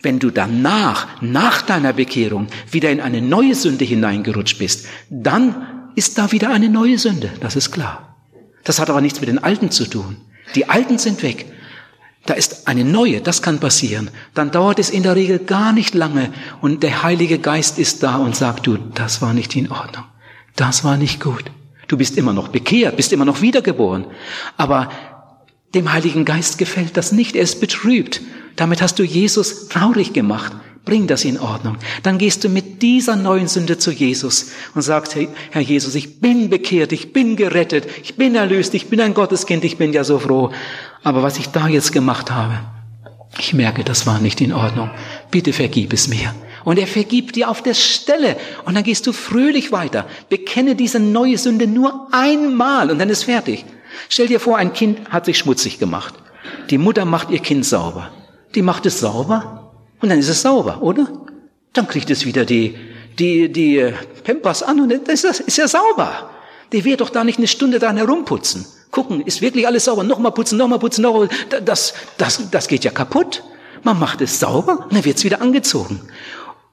[0.01, 6.17] Wenn du danach, nach deiner Bekehrung, wieder in eine neue Sünde hineingerutscht bist, dann ist
[6.17, 8.15] da wieder eine neue Sünde, das ist klar.
[8.63, 10.15] Das hat aber nichts mit den alten zu tun.
[10.55, 11.45] Die alten sind weg.
[12.29, 14.11] Da ist eine neue, das kann passieren.
[14.35, 18.17] Dann dauert es in der Regel gar nicht lange und der Heilige Geist ist da
[18.17, 20.03] und sagt, du, das war nicht in Ordnung.
[20.55, 21.45] Das war nicht gut.
[21.87, 24.05] Du bist immer noch bekehrt, bist immer noch wiedergeboren.
[24.57, 24.91] Aber
[25.73, 27.35] dem Heiligen Geist gefällt das nicht.
[27.35, 28.21] Er ist betrübt.
[28.55, 30.51] Damit hast du Jesus traurig gemacht.
[30.85, 31.77] Bring das in Ordnung.
[32.03, 35.15] Dann gehst du mit dieser neuen Sünde zu Jesus und sagst,
[35.49, 39.63] Herr Jesus, ich bin bekehrt, ich bin gerettet, ich bin erlöst, ich bin ein Gotteskind,
[39.63, 40.51] ich bin ja so froh.
[41.03, 42.59] Aber was ich da jetzt gemacht habe,
[43.37, 44.89] ich merke, das war nicht in Ordnung.
[45.31, 46.33] Bitte vergib es mir.
[46.65, 48.35] Und er vergibt dir auf der Stelle.
[48.65, 50.05] Und dann gehst du fröhlich weiter.
[50.29, 53.65] Bekenne diese neue Sünde nur einmal und dann ist fertig.
[54.09, 56.15] Stell dir vor, ein Kind hat sich schmutzig gemacht.
[56.69, 58.11] Die Mutter macht ihr Kind sauber.
[58.55, 61.07] Die macht es sauber und dann ist es sauber, oder?
[61.73, 62.75] Dann kriegt es wieder die,
[63.19, 66.29] die, die äh, Pampers an und das ist ja sauber.
[66.71, 68.65] Die wird doch da nicht eine Stunde dran herumputzen.
[68.91, 70.03] Gucken, ist wirklich alles sauber.
[70.03, 71.29] Nochmal putzen, nochmal putzen, nochmal.
[71.63, 73.43] Das, das, das geht ja kaputt.
[73.83, 76.01] Man macht es sauber dann wird es wieder angezogen.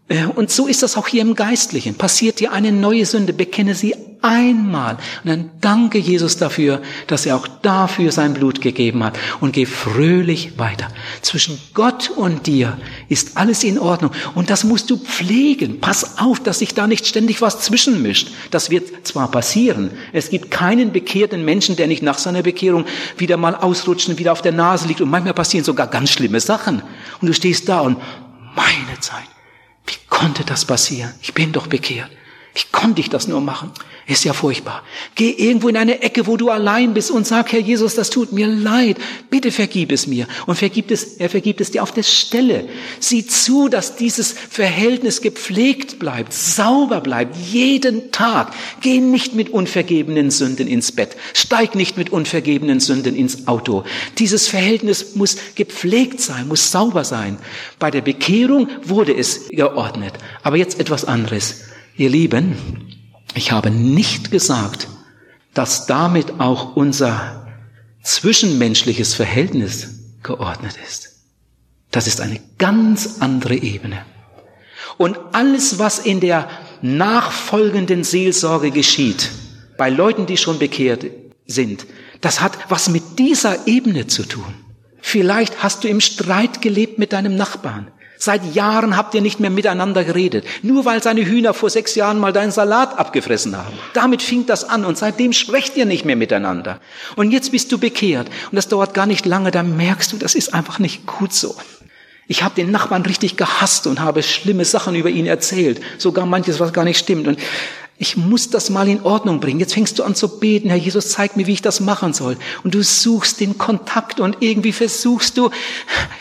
[0.08, 1.94] Äh, und so ist das auch hier im Geistlichen.
[1.94, 4.94] Passiert dir eine neue Sünde, bekenne sie einmal.
[5.24, 9.18] Und dann danke Jesus dafür, dass er auch dafür sein Blut gegeben hat.
[9.40, 10.88] Und geh fröhlich weiter.
[11.22, 12.76] Zwischen Gott und dir
[13.08, 14.12] ist alles in Ordnung.
[14.34, 15.80] Und das musst du pflegen.
[15.80, 18.30] Pass auf, dass sich da nicht ständig was zwischenmischt.
[18.50, 19.90] Das wird zwar passieren.
[20.12, 22.84] Es gibt keinen bekehrten Menschen, der nicht nach seiner Bekehrung
[23.18, 25.00] wieder mal ausrutschen, wieder auf der Nase liegt.
[25.00, 26.82] Und manchmal passieren sogar ganz schlimme Sachen.
[27.20, 27.98] Und du stehst da und
[28.54, 29.35] meine Zeit.
[30.16, 31.12] Konnte das passieren?
[31.20, 32.10] Ich bin doch bekehrt.
[32.56, 33.70] Wie konnte ich das nur machen?
[34.06, 34.82] Ist ja furchtbar.
[35.14, 38.32] Geh irgendwo in eine Ecke, wo du allein bist und sag, Herr Jesus, das tut
[38.32, 38.96] mir leid.
[39.28, 40.26] Bitte vergib es mir.
[40.46, 42.66] Und vergibt es, er vergibt es dir auf der Stelle.
[42.98, 48.54] Sieh zu, dass dieses Verhältnis gepflegt bleibt, sauber bleibt, jeden Tag.
[48.80, 51.14] Geh nicht mit unvergebenen Sünden ins Bett.
[51.34, 53.84] Steig nicht mit unvergebenen Sünden ins Auto.
[54.16, 57.36] Dieses Verhältnis muss gepflegt sein, muss sauber sein.
[57.78, 60.14] Bei der Bekehrung wurde es geordnet.
[60.42, 61.75] Aber jetzt etwas anderes.
[61.98, 62.56] Ihr Lieben,
[63.34, 64.88] ich habe nicht gesagt,
[65.54, 67.46] dass damit auch unser
[68.02, 71.22] zwischenmenschliches Verhältnis geordnet ist.
[71.90, 74.04] Das ist eine ganz andere Ebene.
[74.98, 76.50] Und alles, was in der
[76.82, 79.30] nachfolgenden Seelsorge geschieht,
[79.78, 81.06] bei Leuten, die schon bekehrt
[81.46, 81.86] sind,
[82.20, 84.54] das hat was mit dieser Ebene zu tun.
[85.00, 87.90] Vielleicht hast du im Streit gelebt mit deinem Nachbarn.
[88.18, 92.18] Seit Jahren habt ihr nicht mehr miteinander geredet, nur weil seine Hühner vor sechs Jahren
[92.18, 93.76] mal deinen Salat abgefressen haben.
[93.94, 96.80] Damit fing das an und seitdem sprecht ihr nicht mehr miteinander.
[97.16, 100.34] Und jetzt bist du bekehrt und das dauert gar nicht lange, dann merkst du, das
[100.34, 101.54] ist einfach nicht gut so.
[102.28, 106.58] Ich habe den Nachbarn richtig gehasst und habe schlimme Sachen über ihn erzählt, sogar manches,
[106.58, 107.28] was gar nicht stimmt.
[107.28, 107.38] Und
[107.98, 109.60] ich muss das mal in Ordnung bringen.
[109.60, 112.36] Jetzt fängst du an zu beten, Herr Jesus, zeig mir, wie ich das machen soll.
[112.64, 115.50] Und du suchst den Kontakt und irgendwie versuchst du,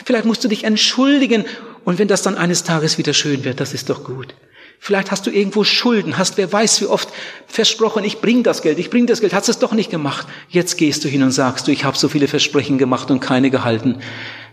[0.06, 1.44] vielleicht musst du dich entschuldigen
[1.86, 4.36] und wenn das dann eines Tages wieder schön wird, das ist doch gut.
[4.80, 7.10] Vielleicht hast du irgendwo Schulden, hast wer weiß wie oft
[7.48, 10.28] versprochen, ich bring das Geld, ich bring das Geld, hast es doch nicht gemacht.
[10.50, 13.50] Jetzt gehst du hin und sagst du, ich habe so viele Versprechen gemacht und keine
[13.50, 14.00] gehalten.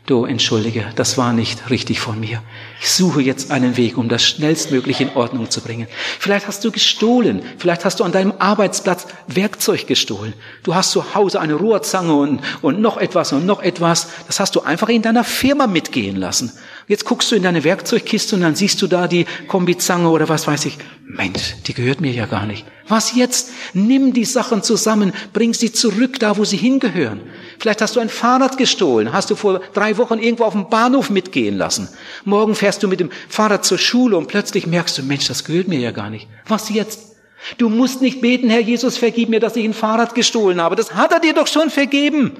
[0.04, 2.42] Du, entschuldige, das war nicht richtig von mir.
[2.80, 5.86] Ich suche jetzt einen Weg, um das schnellstmöglich in Ordnung zu bringen.
[6.18, 7.40] Vielleicht hast du gestohlen.
[7.56, 10.32] Vielleicht hast du an deinem Arbeitsplatz Werkzeug gestohlen.
[10.64, 14.08] Du hast zu Hause eine Rohrzange und, und noch etwas und noch etwas.
[14.26, 16.50] Das hast du einfach in deiner Firma mitgehen lassen.
[16.88, 20.48] Jetzt guckst du in deine Werkzeugkiste und dann siehst du da die Kombizange oder was
[20.48, 20.78] weiß ich.
[21.06, 22.66] Mensch, die gehört mir ja gar nicht.
[22.88, 23.50] Was jetzt?
[23.74, 27.20] Nimm die Sachen zusammen, bring sie zurück da, wo sie hingehören.
[27.62, 31.10] Vielleicht hast du ein Fahrrad gestohlen, hast du vor drei Wochen irgendwo auf dem Bahnhof
[31.10, 31.88] mitgehen lassen.
[32.24, 35.68] Morgen fährst du mit dem Fahrrad zur Schule und plötzlich merkst du, Mensch, das gehört
[35.68, 36.26] mir ja gar nicht.
[36.48, 37.14] Was jetzt?
[37.58, 40.74] Du musst nicht beten, Herr Jesus, vergib mir, dass ich ein Fahrrad gestohlen habe.
[40.74, 42.32] Das hat er dir doch schon vergeben.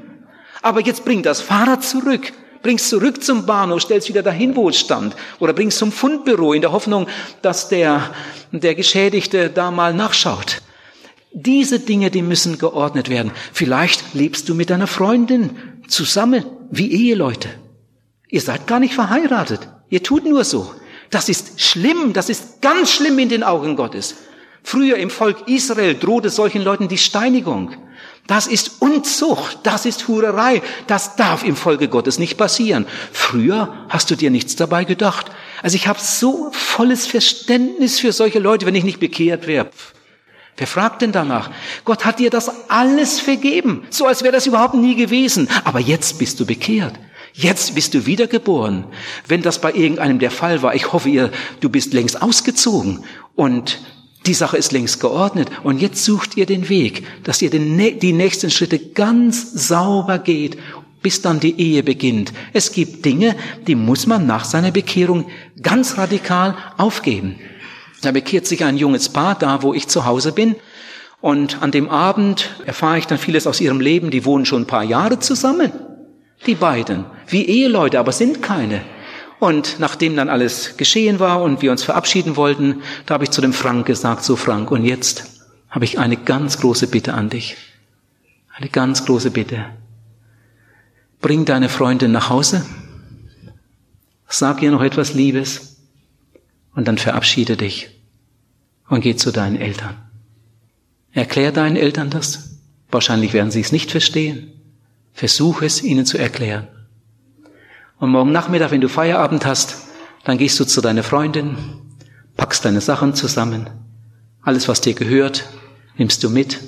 [0.60, 2.32] Aber jetzt bring das Fahrrad zurück
[2.62, 6.62] bringst zurück zum Bahnhof, stellst wieder dahin, wo es stand, oder bringst zum Fundbüro in
[6.62, 7.08] der Hoffnung,
[7.42, 8.10] dass der,
[8.52, 10.62] der Geschädigte da mal nachschaut.
[11.34, 13.32] Diese Dinge, die müssen geordnet werden.
[13.52, 15.50] Vielleicht lebst du mit deiner Freundin
[15.88, 17.48] zusammen wie Eheleute.
[18.28, 19.68] Ihr seid gar nicht verheiratet.
[19.88, 20.72] Ihr tut nur so.
[21.10, 22.12] Das ist schlimm.
[22.12, 24.16] Das ist ganz schlimm in den Augen Gottes.
[24.62, 27.72] Früher im Volk Israel drohte solchen Leuten die Steinigung.
[28.26, 32.86] Das ist Unzucht, das ist Hurerei, das darf im Folge Gottes nicht passieren.
[33.10, 35.26] Früher hast du dir nichts dabei gedacht.
[35.60, 39.70] Also ich habe so volles Verständnis für solche Leute, wenn ich nicht bekehrt wäre.
[40.56, 41.50] Wer fragt denn danach?
[41.84, 45.48] Gott hat dir das alles vergeben, so als wäre das überhaupt nie gewesen.
[45.64, 46.94] Aber jetzt bist du bekehrt.
[47.34, 48.84] Jetzt bist du wiedergeboren.
[49.26, 53.80] Wenn das bei irgendeinem der Fall war, ich hoffe ihr, du bist längst ausgezogen und
[54.26, 58.12] die Sache ist längst geordnet und jetzt sucht ihr den Weg, dass ihr den, die
[58.12, 60.58] nächsten Schritte ganz sauber geht,
[61.02, 62.32] bis dann die Ehe beginnt.
[62.52, 63.34] Es gibt Dinge,
[63.66, 65.26] die muss man nach seiner Bekehrung
[65.60, 67.36] ganz radikal aufgeben.
[68.02, 70.56] Da bekehrt sich ein junges Paar da, wo ich zu Hause bin.
[71.20, 74.10] Und an dem Abend erfahre ich dann vieles aus ihrem Leben.
[74.10, 75.72] Die wohnen schon ein paar Jahre zusammen.
[76.46, 77.04] Die beiden.
[77.28, 78.82] Wie Eheleute, aber sind keine.
[79.38, 83.40] Und nachdem dann alles geschehen war und wir uns verabschieden wollten, da habe ich zu
[83.40, 87.56] dem Frank gesagt, so Frank, und jetzt habe ich eine ganz große Bitte an dich.
[88.54, 89.64] Eine ganz große Bitte.
[91.20, 92.66] Bring deine Freundin nach Hause,
[94.28, 95.71] sag ihr noch etwas Liebes
[96.74, 97.90] und dann verabschiede dich
[98.88, 99.96] und geh zu deinen Eltern.
[101.12, 102.58] Erklär deinen Eltern das.
[102.90, 104.52] Wahrscheinlich werden sie es nicht verstehen.
[105.12, 106.68] Versuch es ihnen zu erklären.
[107.98, 109.76] Und morgen Nachmittag, wenn du Feierabend hast,
[110.24, 111.56] Dann gehst du zu deiner Freundin,
[112.36, 113.68] packst deine Sachen zusammen,
[114.42, 115.44] alles, was dir gehört,
[115.96, 116.60] nimmst du mit,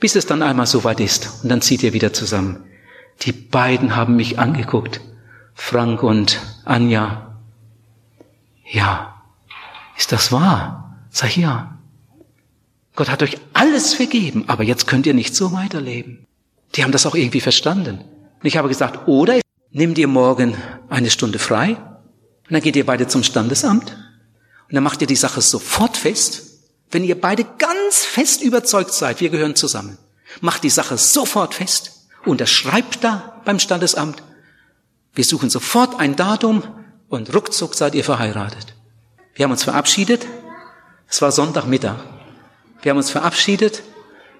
[0.00, 2.64] bis es dann einmal soweit ist und dann zieht ihr wieder zusammen.
[3.22, 5.00] Die beiden haben mich angeguckt,
[5.54, 7.27] Frank und Anja.
[8.70, 9.22] Ja,
[9.96, 10.96] ist das wahr?
[11.10, 11.78] Sag ja.
[12.94, 16.26] Gott hat euch alles vergeben, aber jetzt könnt ihr nicht so weiterleben.
[16.74, 17.98] Die haben das auch irgendwie verstanden.
[17.98, 20.56] Und ich habe gesagt, oder nehmt ihr morgen
[20.88, 25.16] eine Stunde frei und dann geht ihr beide zum Standesamt und dann macht ihr die
[25.16, 26.44] Sache sofort fest.
[26.90, 29.98] Wenn ihr beide ganz fest überzeugt seid, wir gehören zusammen,
[30.40, 34.22] macht die Sache sofort fest, unterschreibt da beim Standesamt.
[35.14, 36.62] Wir suchen sofort ein Datum
[37.08, 38.74] und ruckzuck seid ihr verheiratet.
[39.34, 40.26] Wir haben uns verabschiedet.
[41.08, 41.96] Es war Sonntagmittag.
[42.82, 43.82] Wir haben uns verabschiedet.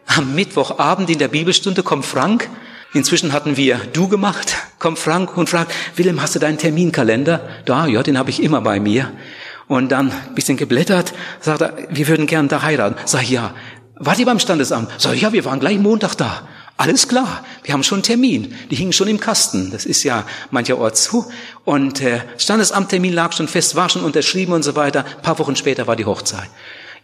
[0.06, 2.48] Am Mittwochabend in der Bibelstunde kommt Frank.
[2.94, 4.54] Inzwischen hatten wir du gemacht.
[4.78, 7.48] Kommt Frank und fragt, Willem, hast du deinen Terminkalender?
[7.64, 9.12] Da, ja, den habe ich immer bei mir.
[9.66, 12.96] Und dann bisschen geblättert, sagt er, wir würden gern da heiraten.
[13.04, 13.54] Sag ja.
[13.96, 14.90] Wart ihr beim Standesamt?
[14.96, 16.48] Sag ja, wir waren gleich Montag da.
[16.78, 18.54] Alles klar, wir haben schon einen Termin.
[18.70, 19.72] Die hingen schon im Kasten.
[19.72, 21.26] Das ist ja mancherorts so.
[21.64, 25.04] Und äh, Standesamttermin lag schon fest, war schon unterschrieben und so weiter.
[25.04, 26.48] Ein paar Wochen später war die Hochzeit.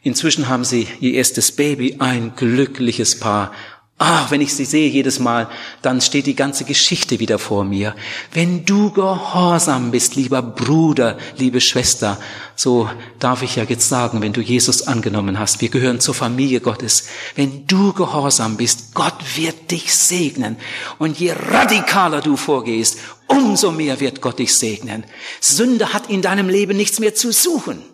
[0.04, 3.50] Inzwischen haben sie ihr erstes Baby, ein glückliches Paar.
[3.96, 5.48] Ah, wenn ich sie sehe jedes Mal,
[5.80, 7.94] dann steht die ganze Geschichte wieder vor mir.
[8.32, 12.18] Wenn du gehorsam bist, lieber Bruder, liebe Schwester,
[12.56, 16.60] so darf ich ja jetzt sagen, wenn du Jesus angenommen hast, wir gehören zur Familie
[16.60, 17.06] Gottes.
[17.36, 20.56] Wenn du gehorsam bist, Gott wird dich segnen.
[20.98, 25.04] Und je radikaler du vorgehst, umso mehr wird Gott dich segnen.
[25.40, 27.93] Sünde hat in deinem Leben nichts mehr zu suchen.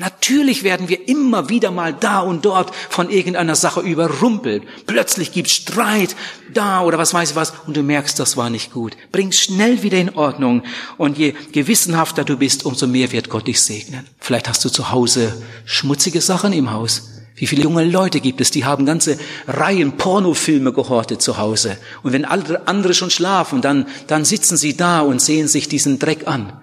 [0.00, 4.62] Natürlich werden wir immer wieder mal da und dort von irgendeiner Sache überrumpelt.
[4.86, 6.16] Plötzlich gibt's Streit
[6.54, 8.96] da oder was weiß ich was und du merkst, das war nicht gut.
[9.12, 10.62] Bring schnell wieder in Ordnung
[10.96, 14.06] und je gewissenhafter du bist, umso mehr wird Gott dich segnen.
[14.18, 15.34] Vielleicht hast du zu Hause
[15.66, 17.10] schmutzige Sachen im Haus.
[17.36, 21.76] Wie viele junge Leute gibt es, die haben ganze Reihen Pornofilme gehortet zu Hause.
[22.02, 26.26] Und wenn andere schon schlafen, dann, dann sitzen sie da und sehen sich diesen Dreck
[26.26, 26.54] an.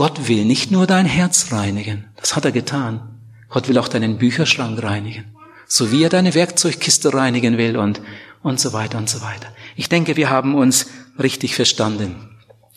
[0.00, 3.02] Gott will nicht nur dein Herz reinigen, das hat er getan.
[3.50, 5.26] Gott will auch deinen Bücherschrank reinigen,
[5.66, 8.00] so wie er deine Werkzeugkiste reinigen will und,
[8.42, 9.48] und so weiter und so weiter.
[9.76, 10.86] Ich denke, wir haben uns
[11.18, 12.29] richtig verstanden.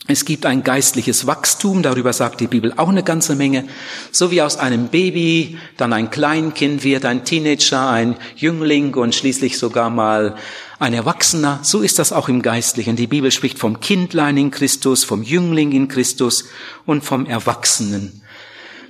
[0.06, 3.64] Es gibt ein geistliches Wachstum, darüber sagt die Bibel auch eine ganze Menge.
[4.12, 9.56] So wie aus einem Baby dann ein Kleinkind wird, ein Teenager, ein Jüngling und schließlich
[9.56, 10.36] sogar mal
[10.78, 12.96] ein Erwachsener, so ist das auch im Geistlichen.
[12.96, 16.44] Die Bibel spricht vom Kindlein in Christus, vom Jüngling in Christus
[16.84, 18.20] und vom Erwachsenen.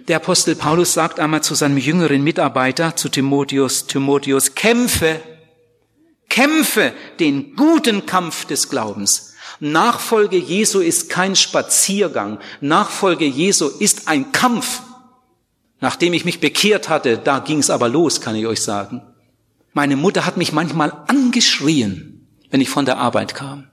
[0.08, 5.20] Der Apostel Paulus sagt einmal zu seinem jüngeren Mitarbeiter, zu Timotheus, Timotheus, kämpfe,
[6.28, 9.33] kämpfe den guten Kampf des Glaubens.
[9.64, 12.38] Nachfolge Jesu ist kein Spaziergang.
[12.60, 14.82] Nachfolge Jesu ist ein Kampf.
[15.80, 19.00] Nachdem ich mich bekehrt hatte, da ging es aber los, kann ich euch sagen.
[19.72, 23.68] Meine Mutter hat mich manchmal angeschrien, wenn ich von der Arbeit kam.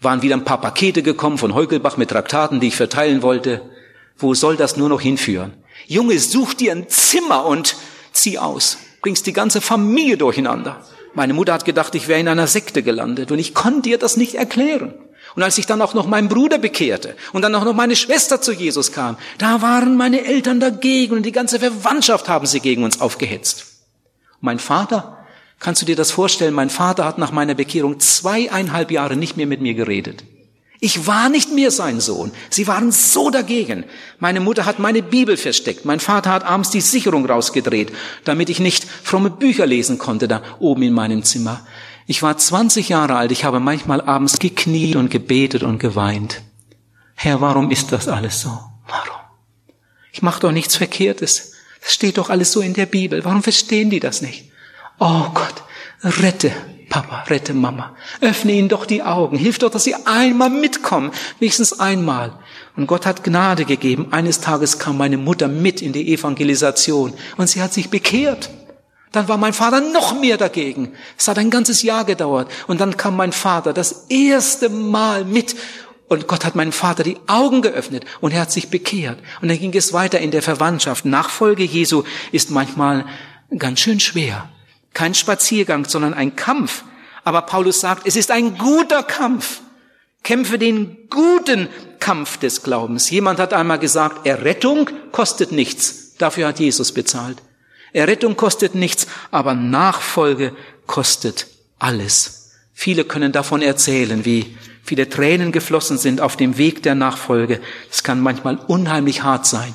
[0.00, 3.70] Waren wieder ein paar Pakete gekommen von Heugelbach mit Traktaten, die ich verteilen wollte.
[4.16, 5.52] Wo soll das nur noch hinführen?
[5.86, 7.76] Junge, such dir ein Zimmer und
[8.12, 8.78] zieh aus.
[9.02, 10.82] Bringst die ganze Familie durcheinander.
[11.14, 14.16] Meine Mutter hat gedacht, ich wäre in einer Sekte gelandet und ich konnte ihr das
[14.16, 14.94] nicht erklären.
[15.34, 18.40] Und als ich dann auch noch meinen Bruder bekehrte und dann auch noch meine Schwester
[18.40, 22.84] zu Jesus kam, da waren meine Eltern dagegen und die ganze Verwandtschaft haben sie gegen
[22.84, 23.66] uns aufgehetzt.
[24.40, 25.24] Mein Vater,
[25.58, 29.46] kannst du dir das vorstellen, mein Vater hat nach meiner Bekehrung zweieinhalb Jahre nicht mehr
[29.46, 30.24] mit mir geredet.
[30.84, 32.30] Ich war nicht mehr sein Sohn.
[32.50, 33.84] Sie waren so dagegen.
[34.18, 35.86] Meine Mutter hat meine Bibel versteckt.
[35.86, 37.90] Mein Vater hat abends die Sicherung rausgedreht,
[38.24, 41.66] damit ich nicht fromme Bücher lesen konnte da oben in meinem Zimmer.
[42.06, 43.32] Ich war 20 Jahre alt.
[43.32, 46.42] Ich habe manchmal abends gekniet und gebetet und geweint.
[47.14, 48.50] Herr, warum ist das alles so?
[48.86, 49.22] Warum?
[50.12, 51.52] Ich mache doch nichts Verkehrtes.
[51.80, 53.24] Das steht doch alles so in der Bibel.
[53.24, 54.50] Warum verstehen die das nicht?
[54.98, 55.62] Oh Gott,
[56.02, 56.52] rette
[56.94, 57.96] Papa, rette Mama.
[58.20, 59.36] Öffne ihnen doch die Augen.
[59.36, 61.10] Hilf doch, dass sie einmal mitkommen.
[61.40, 62.38] Wenigstens einmal.
[62.76, 64.12] Und Gott hat Gnade gegeben.
[64.12, 68.48] Eines Tages kam meine Mutter mit in die Evangelisation und sie hat sich bekehrt.
[69.10, 70.92] Dann war mein Vater noch mehr dagegen.
[71.18, 72.48] Es hat ein ganzes Jahr gedauert.
[72.68, 75.56] Und dann kam mein Vater das erste Mal mit.
[76.08, 79.18] Und Gott hat meinem Vater die Augen geöffnet und er hat sich bekehrt.
[79.42, 81.06] Und dann ging es weiter in der Verwandtschaft.
[81.06, 83.04] Nachfolge Jesu ist manchmal
[83.58, 84.48] ganz schön schwer.
[84.94, 86.84] Kein Spaziergang, sondern ein Kampf.
[87.24, 89.60] Aber Paulus sagt, es ist ein guter Kampf.
[90.22, 91.68] Kämpfe den guten
[92.00, 93.10] Kampf des Glaubens.
[93.10, 96.14] Jemand hat einmal gesagt, Errettung kostet nichts.
[96.16, 97.42] Dafür hat Jesus bezahlt.
[97.92, 100.54] Errettung kostet nichts, aber Nachfolge
[100.86, 101.46] kostet
[101.78, 102.52] alles.
[102.72, 107.60] Viele können davon erzählen, wie viele Tränen geflossen sind auf dem Weg der Nachfolge.
[107.90, 109.74] Es kann manchmal unheimlich hart sein.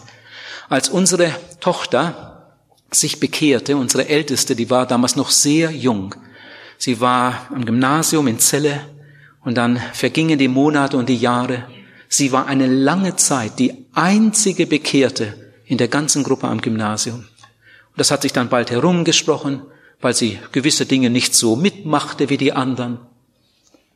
[0.67, 2.28] Als unsere Tochter
[2.91, 6.15] sich bekehrte, unsere Älteste, die war damals noch sehr jung.
[6.77, 8.81] Sie war am Gymnasium in Celle
[9.43, 11.65] und dann vergingen die Monate und die Jahre.
[12.07, 15.33] Sie war eine lange Zeit die einzige Bekehrte
[15.65, 17.19] in der ganzen Gruppe am Gymnasium.
[17.19, 19.61] Und das hat sich dann bald herumgesprochen,
[20.01, 22.99] weil sie gewisse Dinge nicht so mitmachte wie die anderen.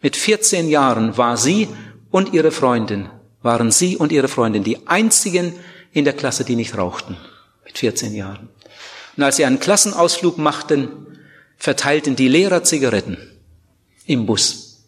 [0.02, 1.70] Mit 14 Jahren war sie
[2.12, 3.10] und ihre Freundin,
[3.42, 5.54] waren sie und ihre Freundin die einzigen
[5.94, 7.18] in der Klasse, die nicht rauchten.
[7.66, 8.50] Mit 14 Jahren.
[9.16, 10.90] Und als sie einen Klassenausflug machten,
[11.58, 13.18] verteilten die Lehrer Zigaretten
[14.06, 14.86] im Bus.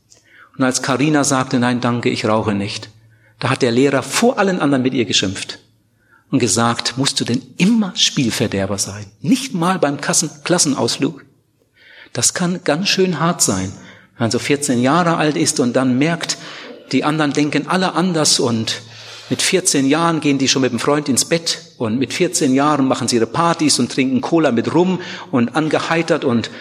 [0.58, 2.90] Und als Karina sagte, nein, danke, ich rauche nicht,
[3.40, 5.60] da hat der Lehrer vor allen anderen mit ihr geschimpft
[6.32, 9.06] und gesagt, musst du denn immer Spielverderber sein?
[9.22, 11.26] Nicht mal beim Kassen Klassenausflug?
[12.14, 13.72] Das kann ganz schön hart sein,
[14.18, 16.38] wenn man so 14 Jahre alt ist und dann merkt,
[16.92, 18.82] die anderen denken alle anders und
[19.30, 22.88] mit 14 Jahren gehen die schon mit dem Freund ins Bett und mit 14 Jahren
[22.88, 25.00] machen sie ihre Partys und trinken Cola mit Rum
[25.32, 26.52] und angeheitert und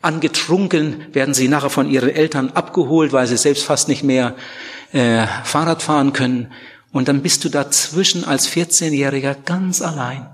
[0.00, 4.34] angetrunken werden sie nachher von ihren Eltern abgeholt, weil sie selbst fast nicht mehr
[4.92, 6.52] äh, Fahrrad fahren können.
[6.92, 10.28] Und dann bist du dazwischen als 14-Jähriger ganz allein.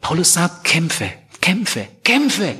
[0.00, 1.10] Paulus sagt, kämpfe,
[1.40, 2.54] kämpfe, kämpfe,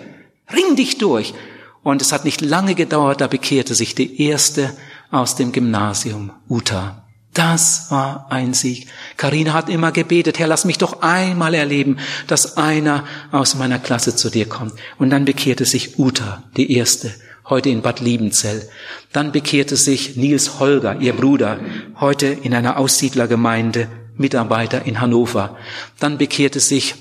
[0.52, 1.34] ring dich durch.
[1.82, 4.70] Und es hat nicht lange gedauert, da bekehrte sich die erste
[5.10, 6.99] aus dem Gymnasium, Uta.
[7.32, 8.88] Das war ein Sieg.
[9.16, 14.16] Karina hat immer gebetet, Herr, lass mich doch einmal erleben, dass einer aus meiner Klasse
[14.16, 14.72] zu dir kommt.
[14.98, 17.12] Und dann bekehrte sich Uta, die erste
[17.50, 18.68] heute in Bad Liebenzell.
[19.12, 21.58] Dann bekehrte sich Nils Holger, ihr Bruder,
[21.98, 25.56] heute in einer Aussiedlergemeinde, Mitarbeiter in Hannover.
[25.98, 26.94] Dann bekehrte sich,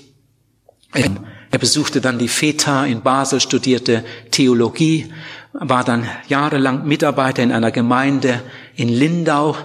[0.94, 5.12] er besuchte dann die FETA in Basel, studierte Theologie,
[5.54, 8.42] war dann jahrelang Mitarbeiter in einer Gemeinde
[8.76, 9.56] in Lindau,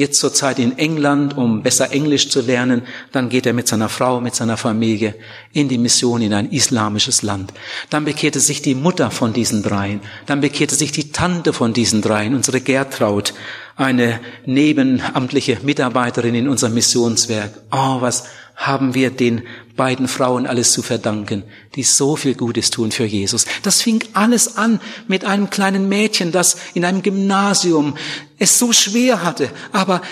[0.00, 2.82] jetzt zurzeit in England, um besser Englisch zu lernen.
[3.12, 5.14] Dann geht er mit seiner Frau, mit seiner Familie
[5.52, 7.52] in die Mission in ein islamisches Land.
[7.90, 10.00] Dann bekehrte sich die Mutter von diesen dreien.
[10.26, 13.34] Dann bekehrte sich die Tante von diesen dreien, unsere Gertraud,
[13.76, 17.52] eine nebenamtliche Mitarbeiterin in unserem Missionswerk.
[17.70, 18.24] Oh, was
[18.60, 19.42] haben wir den
[19.74, 21.44] beiden Frauen alles zu verdanken,
[21.74, 23.46] die so viel Gutes tun für Jesus.
[23.62, 27.96] Das fing alles an mit einem kleinen Mädchen, das in einem Gymnasium
[28.38, 30.02] es so schwer hatte, aber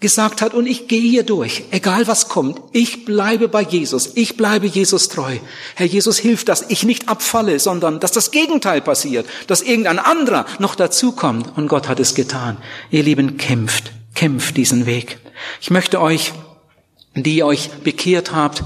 [0.00, 4.38] gesagt hat, und ich gehe hier durch, egal was kommt, ich bleibe bei Jesus, ich
[4.38, 5.36] bleibe Jesus treu.
[5.74, 10.46] Herr Jesus, hilft, dass ich nicht abfalle, sondern dass das Gegenteil passiert, dass irgendein anderer
[10.60, 11.58] noch dazukommt.
[11.58, 12.56] Und Gott hat es getan.
[12.90, 15.18] Ihr Lieben, kämpft, kämpft diesen Weg.
[15.60, 16.32] Ich möchte euch
[17.14, 18.64] die euch bekehrt habt,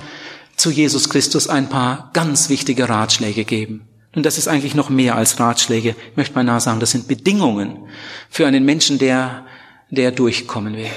[0.57, 3.89] zu Jesus Christus ein paar ganz wichtige Ratschläge geben.
[4.15, 5.97] Und das ist eigentlich noch mehr als Ratschläge.
[6.11, 7.79] Ich möchte beinahe sagen, das sind Bedingungen
[8.29, 9.47] für einen Menschen, der,
[9.91, 10.91] der durchkommen will.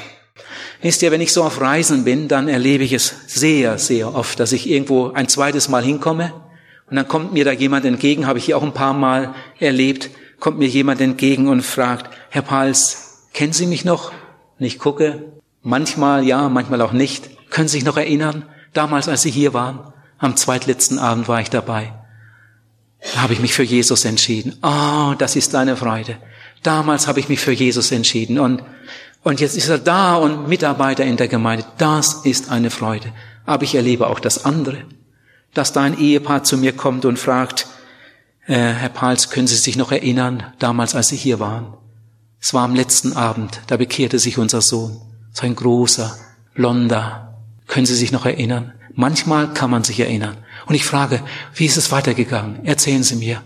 [0.81, 4.39] Wisst ihr, wenn ich so auf Reisen bin, dann erlebe ich es sehr, sehr oft,
[4.39, 6.33] dass ich irgendwo ein zweites Mal hinkomme
[6.89, 10.11] und dann kommt mir da jemand entgegen, habe ich hier auch ein paar Mal erlebt,
[10.39, 14.11] kommt mir jemand entgegen und fragt, Herr Pals, kennen Sie mich noch?
[14.59, 15.31] Und ich gucke,
[15.63, 17.29] manchmal ja, manchmal auch nicht.
[17.55, 18.43] Können Sie sich noch erinnern?
[18.73, 19.79] Damals, als Sie hier waren,
[20.17, 21.93] am zweitletzten Abend war ich dabei.
[23.13, 24.57] Da habe ich mich für Jesus entschieden.
[24.61, 26.17] Oh, das ist deine Freude.
[26.63, 28.61] Damals habe ich mich für Jesus entschieden und,
[29.23, 31.63] und jetzt ist er da und Mitarbeiter in der Gemeinde.
[31.77, 33.13] Das ist eine Freude.
[33.45, 34.83] Aber ich erlebe auch das andere,
[35.53, 37.67] dass da ein Ehepaar zu mir kommt und fragt,
[38.47, 41.73] äh, Herr Pals, können Sie sich noch erinnern, damals, als Sie hier waren?
[42.41, 44.99] Es war am letzten Abend, da bekehrte sich unser Sohn.
[45.31, 46.17] So ein großer,
[46.53, 47.24] blonder,
[47.67, 48.73] können Sie sich noch erinnern?
[48.93, 50.37] Manchmal kann man sich erinnern.
[50.67, 51.21] Und ich frage,
[51.53, 52.65] wie ist es weitergegangen?
[52.65, 53.41] Erzählen Sie mir.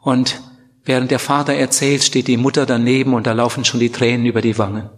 [0.00, 0.40] Und
[0.84, 4.42] während der Vater erzählt, steht die Mutter daneben und da laufen schon die Tränen über
[4.42, 4.88] die Wangen.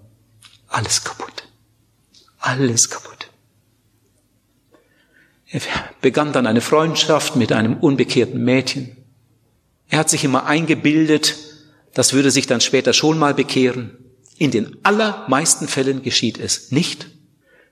[0.68, 1.48] Alles kaputt.
[2.40, 3.30] Alles kaputt.
[5.50, 5.62] Er
[6.02, 8.96] begann dann eine Freundschaft mit einem unbekehrten Mädchen.
[9.88, 11.36] Er hat sich immer eingebildet,
[11.94, 13.96] das würde sich dann später schon mal bekehren.
[14.36, 17.08] In den allermeisten Fällen geschieht es nicht.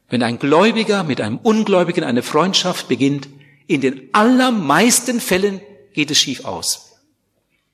[0.09, 3.29] Wenn ein Gläubiger mit einem Ungläubigen eine Freundschaft beginnt,
[3.67, 5.61] in den allermeisten Fällen
[5.93, 6.93] geht es schief aus.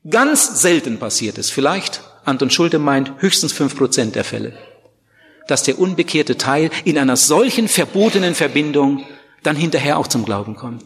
[0.08, 4.56] Ganz selten passiert es, vielleicht, Anton Schulte meint, höchstens fünf Prozent der Fälle,
[5.46, 9.04] dass der unbekehrte Teil in einer solchen verbotenen Verbindung
[9.42, 10.84] dann hinterher auch zum Glauben kommt.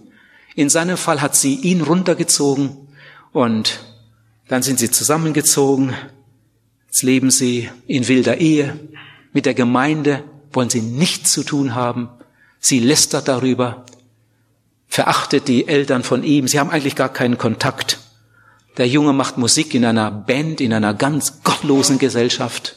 [0.55, 2.89] In seinem Fall hat sie ihn runtergezogen
[3.33, 3.81] und
[4.49, 5.95] dann sind sie zusammengezogen.
[6.87, 8.79] Jetzt leben sie in wilder Ehe
[9.33, 12.09] mit der Gemeinde wollen sie nichts zu tun haben.
[12.59, 13.85] Sie lästert darüber,
[14.89, 16.49] verachtet die Eltern von ihm.
[16.49, 17.99] Sie haben eigentlich gar keinen Kontakt.
[18.77, 22.77] Der Junge macht Musik in einer Band, in einer ganz gottlosen Gesellschaft.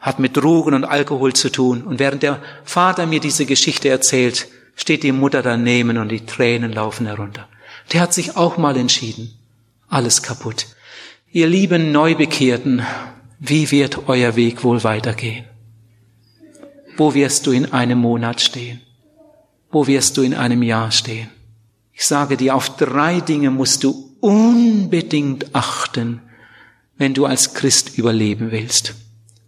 [0.00, 1.82] hat mit Drogen und Alkohol zu tun.
[1.82, 6.72] Und während der Vater mir diese Geschichte erzählt, steht die Mutter daneben und die Tränen
[6.72, 7.48] laufen herunter.
[7.92, 9.34] Der hat sich auch mal entschieden.
[9.88, 10.66] Alles kaputt.
[11.32, 12.82] Ihr lieben Neubekehrten,
[13.38, 15.44] wie wird euer Weg wohl weitergehen?
[17.00, 18.82] Wo wirst du in einem Monat stehen?
[19.70, 21.30] Wo wirst du in einem Jahr stehen?
[21.94, 26.20] Ich sage dir, auf drei Dinge musst du unbedingt achten,
[26.98, 28.96] wenn du als Christ überleben willst.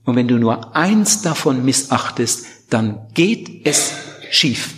[0.06, 3.92] Und wenn du nur eins davon missachtest, dann geht es
[4.30, 4.72] schief.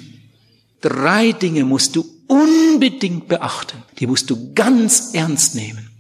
[0.80, 3.84] Drei Dinge musst du unbedingt beachten.
[4.00, 5.90] Die musst du ganz ernst nehmen.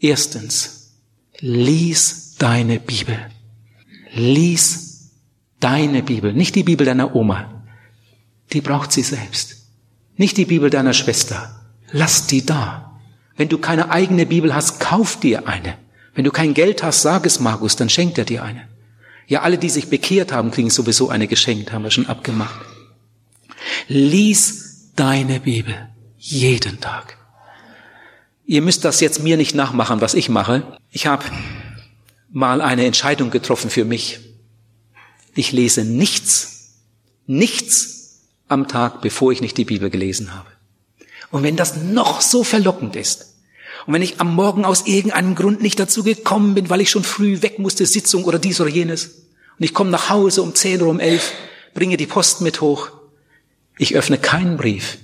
[0.00, 0.90] Erstens,
[1.38, 3.16] lies deine Bibel.
[4.12, 4.85] Lies
[5.60, 7.64] deine Bibel, nicht die Bibel deiner Oma.
[8.52, 9.66] Die braucht sie selbst.
[10.16, 11.60] Nicht die Bibel deiner Schwester.
[11.90, 12.98] Lass die da.
[13.36, 15.76] Wenn du keine eigene Bibel hast, kauf dir eine.
[16.14, 18.66] Wenn du kein Geld hast, sag es Markus, dann schenkt er dir eine.
[19.26, 22.60] Ja, alle, die sich bekehrt haben, kriegen sowieso eine geschenkt, haben wir schon abgemacht.
[23.88, 25.74] Lies deine Bibel
[26.18, 27.18] jeden Tag.
[28.46, 30.78] Ihr müsst das jetzt mir nicht nachmachen, was ich mache.
[30.90, 31.24] Ich habe
[32.30, 34.20] mal eine Entscheidung getroffen für mich.
[35.36, 36.78] Ich lese nichts,
[37.26, 40.48] nichts am Tag, bevor ich nicht die Bibel gelesen habe.
[41.30, 43.34] Und wenn das noch so verlockend ist,
[43.86, 47.04] und wenn ich am Morgen aus irgendeinem Grund nicht dazu gekommen bin, weil ich schon
[47.04, 49.06] früh weg musste, Sitzung oder dies oder jenes,
[49.58, 51.32] und ich komme nach Hause um zehn oder um elf,
[51.74, 52.88] bringe die Post mit hoch,
[53.78, 54.96] ich öffne keinen Brief,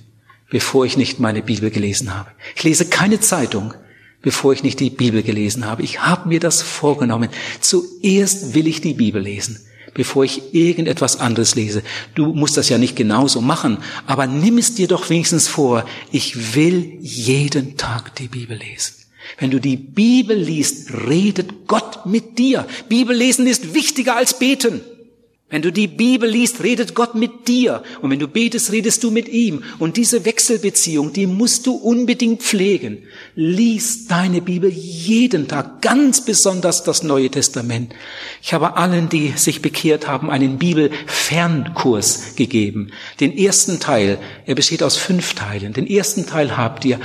[0.49, 2.31] bevor ich nicht meine Bibel gelesen habe.
[2.55, 3.75] Ich lese keine Zeitung,
[4.23, 5.83] bevor ich nicht die Bibel gelesen habe.
[5.83, 7.29] Ich habe mir das vorgenommen.
[7.61, 9.63] Zuerst will ich die Bibel lesen
[9.93, 11.83] bevor ich irgendetwas anderes lese.
[12.15, 13.77] Du musst das ja nicht genauso machen,
[14.07, 15.85] aber nimm es dir doch wenigstens vor.
[16.11, 18.95] Ich will jeden Tag die Bibel lesen.
[19.37, 22.67] Wenn du die Bibel liest, redet Gott mit dir.
[22.89, 24.81] Bibel lesen ist wichtiger als beten.
[25.53, 27.83] Wenn du die Bibel liest, redet Gott mit dir.
[28.01, 29.61] Und wenn du betest, redest du mit ihm.
[29.77, 33.03] Und diese Wechselbeziehung, die musst du unbedingt pflegen.
[33.35, 37.93] Lies deine Bibel jeden Tag, ganz besonders das Neue Testament.
[38.41, 42.89] Ich habe allen, die sich bekehrt haben, einen Bibelfernkurs gegeben.
[43.19, 45.71] Den ersten Teil, er besteht aus fünf Teilen.
[45.73, 46.99] Den ersten Teil habt ihr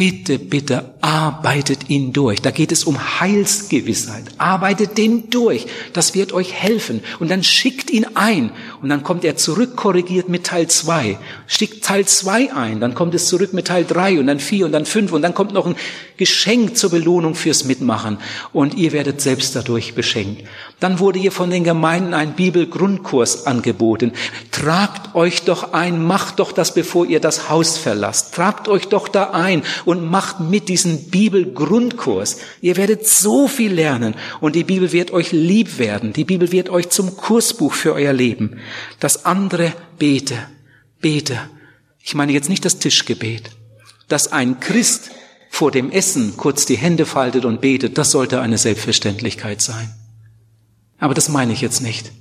[0.00, 2.40] Bitte, bitte, arbeitet ihn durch.
[2.40, 4.24] Da geht es um Heilsgewissheit.
[4.38, 5.66] Arbeitet den durch.
[5.92, 7.02] Das wird euch helfen.
[7.18, 8.50] Und dann schickt ihn ein.
[8.80, 11.18] Und dann kommt er zurück korrigiert mit Teil zwei.
[11.46, 12.80] Schickt Teil zwei ein.
[12.80, 15.12] Dann kommt es zurück mit Teil drei und dann vier und dann fünf.
[15.12, 15.76] Und dann kommt noch ein
[16.20, 18.18] Geschenk zur Belohnung fürs Mitmachen.
[18.52, 20.46] Und ihr werdet selbst dadurch beschenkt.
[20.78, 24.12] Dann wurde hier von den Gemeinden ein Bibelgrundkurs angeboten.
[24.52, 26.04] Tragt euch doch ein.
[26.04, 28.34] Macht doch das, bevor ihr das Haus verlasst.
[28.34, 32.36] Tragt euch doch da ein und macht mit diesen Bibelgrundkurs.
[32.60, 36.12] Ihr werdet so viel lernen und die Bibel wird euch lieb werden.
[36.12, 38.58] Die Bibel wird euch zum Kursbuch für euer Leben.
[39.00, 40.36] Das andere bete,
[41.00, 41.38] bete.
[42.02, 43.52] Ich meine jetzt nicht das Tischgebet.
[44.08, 45.12] Dass ein Christ
[45.50, 49.92] vor dem Essen kurz die Hände faltet und betet, das sollte eine Selbstverständlichkeit sein.
[50.98, 52.12] Aber das meine ich jetzt nicht.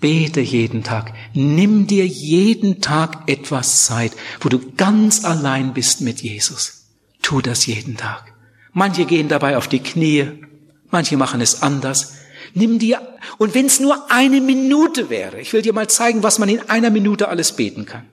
[0.00, 1.12] Bete jeden Tag.
[1.34, 6.86] Nimm dir jeden Tag etwas Zeit, wo du ganz allein bist mit Jesus.
[7.22, 8.32] Tu das jeden Tag.
[8.72, 10.30] Manche gehen dabei auf die Knie,
[10.90, 12.14] manche machen es anders.
[12.54, 13.00] Nimm dir,
[13.36, 16.60] und wenn es nur eine Minute wäre, ich will dir mal zeigen, was man in
[16.70, 18.04] einer Minute alles beten kann.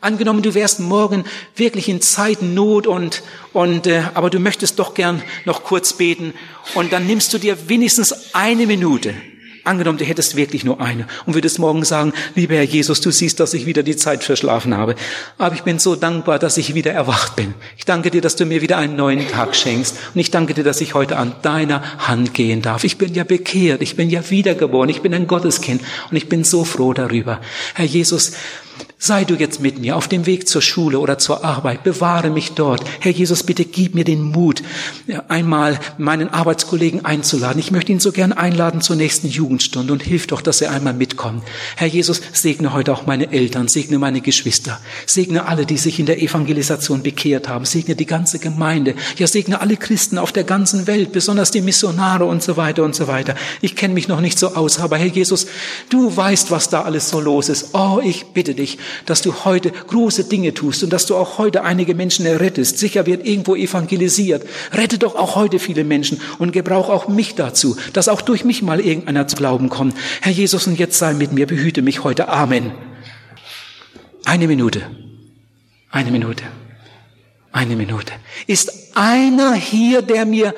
[0.00, 1.24] Angenommen, du wärst morgen
[1.54, 3.22] wirklich in Zeitnot und,
[3.52, 6.34] und, äh, aber du möchtest doch gern noch kurz beten
[6.74, 9.14] und dann nimmst du dir wenigstens eine Minute
[9.66, 13.40] Angenommen, du hättest wirklich nur eine und würdest morgen sagen, lieber Herr Jesus, du siehst,
[13.40, 14.94] dass ich wieder die Zeit verschlafen habe.
[15.38, 17.52] Aber ich bin so dankbar, dass ich wieder erwacht bin.
[17.76, 19.96] Ich danke dir, dass du mir wieder einen neuen Tag schenkst.
[20.14, 22.84] Und ich danke dir, dass ich heute an deiner Hand gehen darf.
[22.84, 23.82] Ich bin ja bekehrt.
[23.82, 24.88] Ich bin ja wiedergeboren.
[24.88, 25.82] Ich bin ein Gotteskind.
[26.12, 27.40] Und ich bin so froh darüber.
[27.74, 28.34] Herr Jesus,
[28.98, 31.84] Sei du jetzt mit mir auf dem Weg zur Schule oder zur Arbeit.
[31.84, 32.82] Bewahre mich dort.
[33.00, 34.62] Herr Jesus, bitte gib mir den Mut,
[35.28, 37.60] einmal meinen Arbeitskollegen einzuladen.
[37.60, 40.94] Ich möchte ihn so gern einladen zur nächsten Jugendstunde und hilf doch, dass er einmal
[40.94, 41.42] mitkommt.
[41.76, 46.06] Herr Jesus, segne heute auch meine Eltern, segne meine Geschwister, segne alle, die sich in
[46.06, 50.86] der Evangelisation bekehrt haben, segne die ganze Gemeinde, ja segne alle Christen auf der ganzen
[50.86, 53.34] Welt, besonders die Missionare und so weiter und so weiter.
[53.60, 55.46] Ich kenne mich noch nicht so aus, aber Herr Jesus,
[55.90, 57.74] du weißt, was da alles so los ist.
[57.74, 61.64] Oh, ich bitte dich, dass du heute große Dinge tust und dass du auch heute
[61.64, 62.78] einige Menschen errettest.
[62.78, 64.46] Sicher wird irgendwo evangelisiert.
[64.72, 68.62] Rette doch auch heute viele Menschen und gebrauch auch mich dazu, dass auch durch mich
[68.62, 69.94] mal irgendeiner zu Glauben kommt.
[70.20, 72.28] Herr Jesus, und jetzt sei mit mir, behüte mich heute.
[72.28, 72.72] Amen.
[74.24, 74.82] Eine Minute.
[75.90, 76.44] Eine Minute.
[77.52, 78.12] Eine Minute.
[78.46, 80.54] Ist einer hier, der mir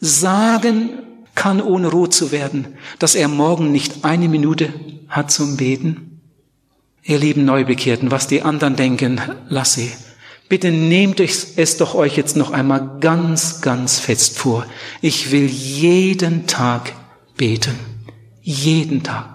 [0.00, 0.90] sagen
[1.34, 4.72] kann, ohne rot zu werden, dass er morgen nicht eine Minute
[5.08, 6.11] hat zum Beten?
[7.04, 9.90] Ihr lieben Neubekehrten, was die anderen denken, lass sie.
[10.48, 14.66] Bitte nehmt es doch euch jetzt noch einmal ganz, ganz fest vor.
[15.00, 16.92] Ich will jeden Tag
[17.36, 17.74] beten.
[18.42, 19.32] Jeden Tag.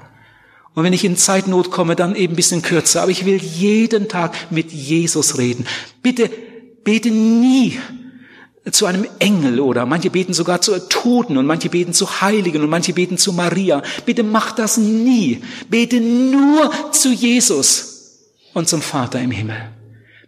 [0.76, 3.02] Und wenn ich in Zeitnot komme, dann eben ein bisschen kürzer.
[3.02, 5.66] Aber ich will jeden Tag mit Jesus reden.
[6.04, 6.30] Bitte
[6.84, 7.80] bete nie
[8.72, 12.70] zu einem Engel oder manche beten sogar zu Toten und manche beten zu Heiligen und
[12.70, 13.82] manche beten zu Maria.
[14.06, 15.42] Bitte mach das nie.
[15.70, 18.20] Bete nur zu Jesus
[18.54, 19.58] und zum Vater im Himmel.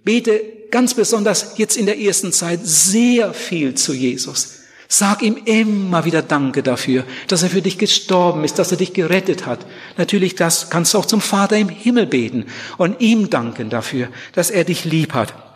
[0.04, 4.56] Bete ganz besonders jetzt in der ersten Zeit sehr viel zu Jesus.
[4.88, 8.94] Sag ihm immer wieder Danke dafür, dass er für dich gestorben ist, dass er dich
[8.94, 9.60] gerettet hat.
[9.98, 12.46] Natürlich, das kannst du auch zum Vater im Himmel beten
[12.78, 15.49] und ihm danken dafür, dass er dich lieb hat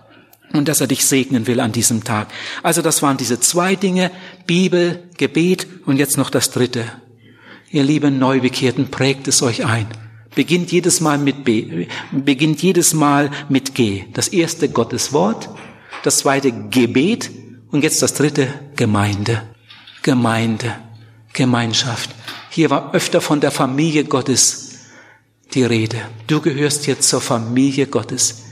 [0.54, 2.30] und dass er dich segnen will an diesem Tag.
[2.62, 4.12] Also das waren diese zwei Dinge,
[4.48, 6.86] Bibel, Gebet und jetzt noch das dritte.
[7.72, 9.88] Ihr lieben Neubekehrten, prägt es euch ein.
[10.36, 14.06] Beginnt jedes Mal mit B, beginnt jedes Mal mit G.
[14.14, 15.50] Das erste Gottes Wort,
[16.04, 17.30] das zweite Gebet
[17.72, 19.44] und jetzt das dritte Gemeinde.
[20.02, 20.76] Gemeinde,
[21.34, 22.12] Gemeinschaft.
[22.50, 24.74] Hier war öfter von der Familie Gottes
[25.54, 25.98] die Rede.
[26.28, 28.44] Du gehörst jetzt zur Familie Gottes.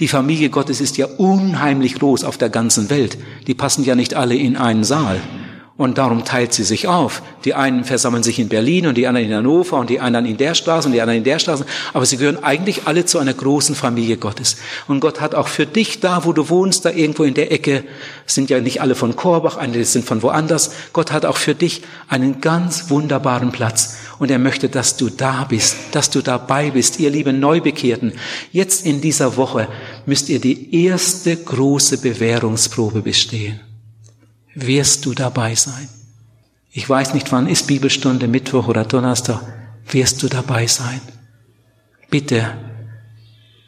[0.00, 3.16] Die Familie Gottes ist ja unheimlich groß auf der ganzen Welt.
[3.46, 5.20] Die passen ja nicht alle in einen Saal.
[5.76, 7.20] Und darum teilt sie sich auf.
[7.44, 10.36] Die einen versammeln sich in Berlin und die anderen in Hannover und die anderen in
[10.36, 11.66] der Straße und die anderen in der Straße.
[11.92, 14.56] Aber sie gehören eigentlich alle zu einer großen Familie Gottes.
[14.86, 17.82] Und Gott hat auch für dich da, wo du wohnst, da irgendwo in der Ecke,
[18.24, 20.70] sind ja nicht alle von Korbach, einige sind von woanders.
[20.92, 23.96] Gott hat auch für dich einen ganz wunderbaren Platz.
[24.20, 27.00] Und er möchte, dass du da bist, dass du dabei bist.
[27.00, 28.12] Ihr lieben Neubekehrten,
[28.52, 29.66] jetzt in dieser Woche
[30.06, 33.58] müsst ihr die erste große Bewährungsprobe bestehen
[34.54, 35.88] wirst du dabei sein.
[36.70, 39.40] Ich weiß nicht, wann ist Bibelstunde, Mittwoch oder Donnerstag,
[39.90, 41.00] wirst du dabei sein.
[42.10, 42.46] Bitte,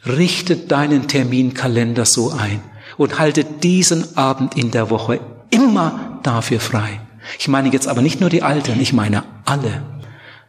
[0.05, 2.61] richte deinen Terminkalender so ein
[2.97, 5.19] und halte diesen Abend in der Woche
[5.49, 6.99] immer dafür frei.
[7.39, 9.83] Ich meine jetzt aber nicht nur die Alten, ich meine alle.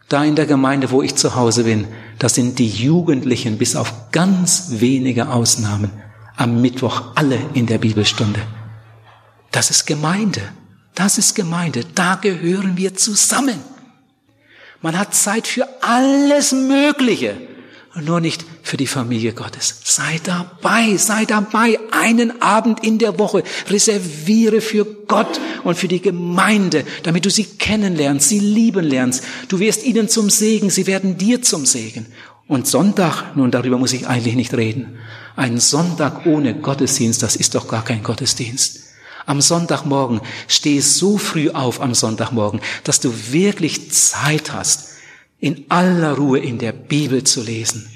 [0.08, 1.86] Da in der Gemeinde, wo ich zu Hause bin,
[2.18, 5.90] da sind die Jugendlichen bis auf ganz wenige Ausnahmen
[6.36, 8.40] am Mittwoch alle in der Bibelstunde.
[9.50, 10.42] Das ist Gemeinde.
[10.94, 11.84] Das ist Gemeinde.
[11.94, 13.60] Da gehören wir zusammen.
[14.80, 17.36] Man hat Zeit für alles Mögliche,
[17.94, 19.80] nur nicht für die Familie Gottes.
[19.84, 21.78] Sei dabei, sei dabei.
[21.90, 27.44] Einen Abend in der Woche reserviere für Gott und für die Gemeinde, damit du sie
[27.44, 29.24] kennenlernst, sie lieben lernst.
[29.48, 32.06] Du wirst ihnen zum Segen, sie werden dir zum Segen.
[32.46, 34.98] Und Sonntag, nun darüber muss ich eigentlich nicht reden.
[35.34, 38.87] Ein Sonntag ohne Gottesdienst, das ist doch gar kein Gottesdienst
[39.28, 44.88] am Sonntagmorgen, steh so früh auf am Sonntagmorgen, dass du wirklich Zeit hast,
[45.38, 47.88] in aller Ruhe in der Bibel zu lesen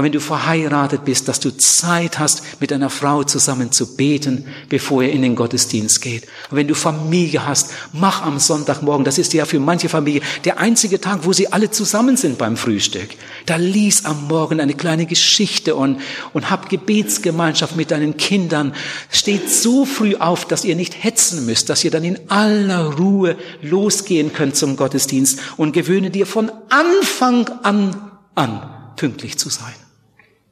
[0.00, 4.46] und wenn du verheiratet bist, dass du Zeit hast, mit einer Frau zusammen zu beten,
[4.70, 6.22] bevor er in den Gottesdienst geht.
[6.50, 10.58] Und wenn du Familie hast, mach am Sonntagmorgen, das ist ja für manche Familie der
[10.58, 13.10] einzige Tag, wo sie alle zusammen sind beim Frühstück.
[13.44, 16.00] Da lies am Morgen eine kleine Geschichte und,
[16.32, 18.72] und hab Gebetsgemeinschaft mit deinen Kindern.
[19.10, 23.36] Steht so früh auf, dass ihr nicht hetzen müsst, dass ihr dann in aller Ruhe
[23.60, 27.96] losgehen könnt zum Gottesdienst und gewöhne dir von Anfang an
[28.34, 29.74] an pünktlich zu sein.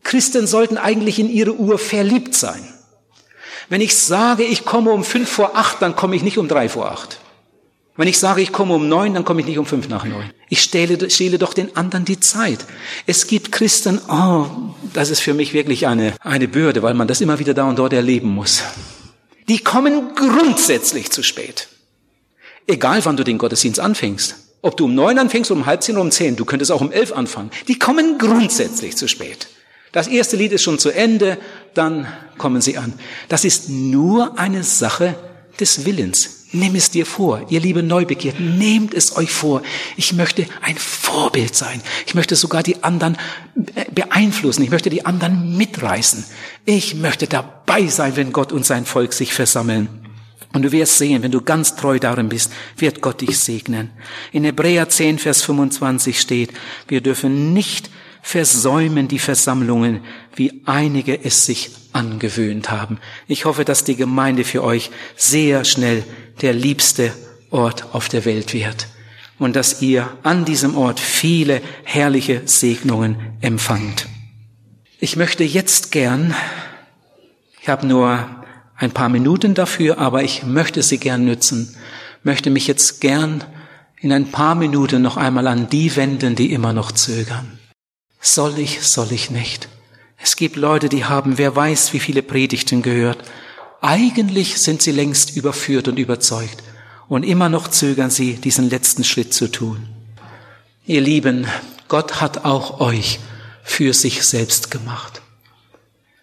[0.02, 2.62] Christen sollten eigentlich in ihre Uhr verliebt sein.
[3.68, 6.68] Wenn ich sage, ich komme um fünf vor acht, dann komme ich nicht um drei
[6.68, 7.18] vor acht.
[7.98, 10.30] Wenn ich sage, ich komme um neun, dann komme ich nicht um fünf nach neun.
[10.48, 12.64] Ich stehle, stehle doch den anderen die Zeit.
[13.06, 14.46] Es gibt Christen, oh,
[14.94, 17.78] das ist für mich wirklich eine, eine Bürde, weil man das immer wieder da und
[17.78, 18.62] dort erleben muss.
[19.48, 21.68] Die kommen grundsätzlich zu spät.
[22.68, 24.36] Egal wann du den Gottesdienst anfängst.
[24.62, 26.92] Ob du um neun anfängst, um halb zehn oder um zehn, du könntest auch um
[26.92, 27.50] elf anfangen.
[27.66, 29.48] Die kommen grundsätzlich zu spät.
[29.92, 31.38] Das erste Lied ist schon zu Ende,
[31.74, 32.92] dann kommen sie an.
[33.28, 35.14] Das ist nur eine Sache
[35.58, 36.38] des Willens.
[36.50, 39.60] Nimm es dir vor, ihr liebe Neubekehrten, nehmt es euch vor.
[39.98, 41.82] Ich möchte ein Vorbild sein.
[42.06, 43.18] Ich möchte sogar die anderen
[43.94, 44.62] beeinflussen.
[44.62, 46.24] Ich möchte die anderen mitreißen.
[46.64, 49.88] Ich möchte dabei sein, wenn Gott und sein Volk sich versammeln.
[50.54, 53.90] Und du wirst sehen, wenn du ganz treu darin bist, wird Gott dich segnen.
[54.32, 56.50] In Hebräer 10, Vers 25 steht,
[56.88, 57.90] wir dürfen nicht
[58.28, 60.02] versäumen die Versammlungen,
[60.36, 62.98] wie einige es sich angewöhnt haben.
[63.26, 66.04] Ich hoffe, dass die Gemeinde für euch sehr schnell
[66.42, 67.10] der liebste
[67.48, 68.88] Ort auf der Welt wird
[69.38, 74.08] und dass ihr an diesem Ort viele herrliche Segnungen empfangt.
[75.00, 76.34] Ich möchte jetzt gern,
[77.62, 78.28] ich habe nur
[78.76, 81.74] ein paar Minuten dafür, aber ich möchte sie gern nützen,
[82.24, 83.42] möchte mich jetzt gern
[84.02, 87.57] in ein paar Minuten noch einmal an die wenden, die immer noch zögern.
[88.20, 89.68] Soll ich, soll ich nicht?
[90.20, 93.18] Es gibt Leute, die haben, wer weiß, wie viele Predigten gehört.
[93.80, 96.62] Eigentlich sind sie längst überführt und überzeugt.
[97.08, 99.88] Und immer noch zögern sie, diesen letzten Schritt zu tun.
[100.84, 101.46] Ihr Lieben,
[101.86, 103.20] Gott hat auch euch
[103.62, 105.22] für sich selbst gemacht.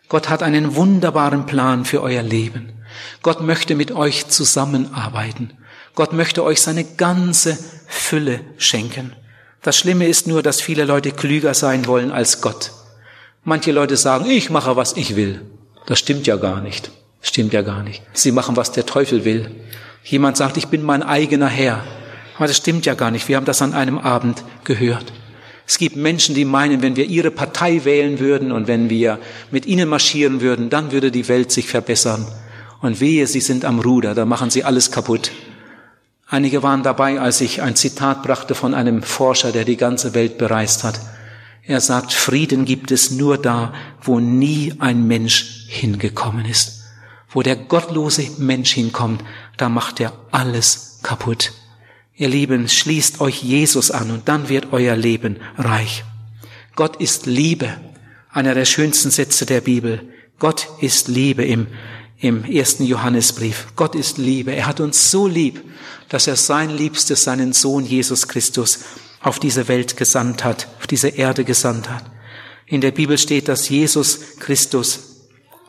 [0.09, 2.73] Gott hat einen wunderbaren Plan für euer Leben.
[3.21, 5.53] Gott möchte mit euch zusammenarbeiten.
[5.95, 9.13] Gott möchte euch seine ganze Fülle schenken.
[9.65, 12.69] Das Schlimme ist nur, dass viele Leute klüger sein wollen als Gott.
[13.43, 15.41] Manche Leute sagen, ich mache, was ich will.
[15.87, 16.91] Das stimmt ja gar nicht.
[17.19, 18.03] Stimmt ja gar nicht.
[18.13, 19.49] Sie machen, was der Teufel will.
[20.03, 21.83] Jemand sagt, ich bin mein eigener Herr.
[22.37, 23.27] Aber das stimmt ja gar nicht.
[23.27, 25.11] Wir haben das an einem Abend gehört.
[25.65, 29.17] Es gibt Menschen, die meinen, wenn wir ihre Partei wählen würden und wenn wir
[29.49, 32.27] mit ihnen marschieren würden, dann würde die Welt sich verbessern.
[32.83, 35.31] Und wehe, sie sind am Ruder, da machen sie alles kaputt.
[36.27, 40.37] Einige waren dabei, als ich ein Zitat brachte von einem Forscher, der die ganze Welt
[40.37, 40.99] bereist hat.
[41.63, 46.83] Er sagt, Frieden gibt es nur da, wo nie ein Mensch hingekommen ist.
[47.29, 49.23] Wo der gottlose Mensch hinkommt,
[49.57, 51.53] da macht er alles kaputt.
[52.15, 56.03] Ihr Lieben, schließt euch Jesus an und dann wird euer Leben reich.
[56.75, 57.69] Gott ist Liebe.
[58.31, 60.01] Einer der schönsten Sätze der Bibel.
[60.39, 61.67] Gott ist Liebe im,
[62.25, 63.67] im ersten Johannesbrief.
[63.75, 64.51] Gott ist Liebe.
[64.51, 65.63] Er hat uns so lieb,
[66.09, 68.79] dass er sein Liebstes, seinen Sohn Jesus Christus
[69.21, 72.03] auf diese Welt gesandt hat, auf diese Erde gesandt hat.
[72.65, 74.99] In der Bibel steht, dass Jesus Christus,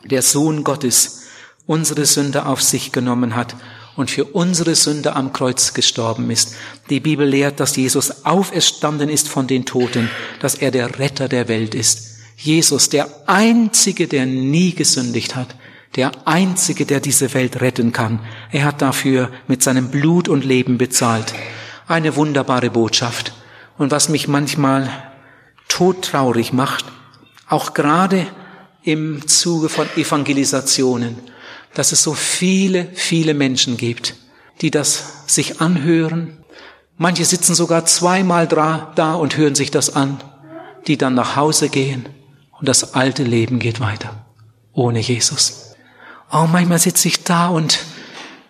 [0.03, 1.27] der Sohn Gottes,
[1.67, 3.55] unsere Sünde auf sich genommen hat
[3.95, 6.55] und für unsere Sünde am Kreuz gestorben ist.
[6.89, 11.47] Die Bibel lehrt, dass Jesus auferstanden ist von den Toten, dass er der Retter der
[11.49, 12.15] Welt ist.
[12.35, 15.55] Jesus, der Einzige, der nie gesündigt hat,
[15.95, 18.19] der Einzige, der diese Welt retten kann.
[18.51, 21.33] Er hat dafür mit seinem Blut und Leben bezahlt.
[21.87, 23.33] Eine wunderbare Botschaft.
[23.77, 24.89] Und was mich manchmal
[25.67, 26.85] todtraurig macht,
[27.47, 28.27] auch gerade
[28.83, 31.17] im Zuge von Evangelisationen,
[31.73, 34.15] dass es so viele, viele Menschen gibt,
[34.61, 36.37] die das sich anhören.
[36.97, 40.19] Manche sitzen sogar zweimal da und hören sich das an,
[40.87, 42.09] die dann nach Hause gehen
[42.59, 44.25] und das alte Leben geht weiter,
[44.73, 45.66] ohne Jesus.
[46.31, 47.79] Oh, manchmal sitze ich da und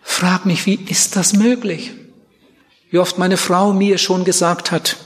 [0.02, 1.92] frage mich, wie ist das möglich?
[2.90, 4.98] Wie oft meine Frau mir schon gesagt hat,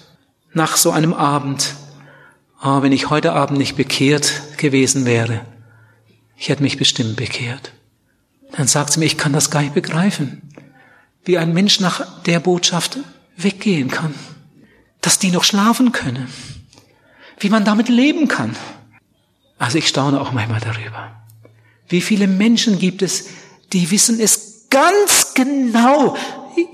[0.54, 1.76] nach so einem Abend,
[2.64, 5.42] oh, wenn ich heute Abend nicht bekehrt gewesen wäre,
[6.38, 7.74] ich hätte mich bestimmt bekehrt.
[8.54, 10.42] Dann sagt sie mir, ich kann das gar nicht begreifen,
[11.24, 13.00] wie ein Mensch nach der Botschaft
[13.38, 14.16] weggehen kann,
[15.02, 16.28] dass die noch schlafen können,
[17.40, 18.56] wie man damit leben kann.
[19.58, 21.21] Also ich staune auch manchmal darüber.
[21.92, 23.28] Wie viele Menschen gibt es,
[23.74, 26.16] die wissen es ganz genau,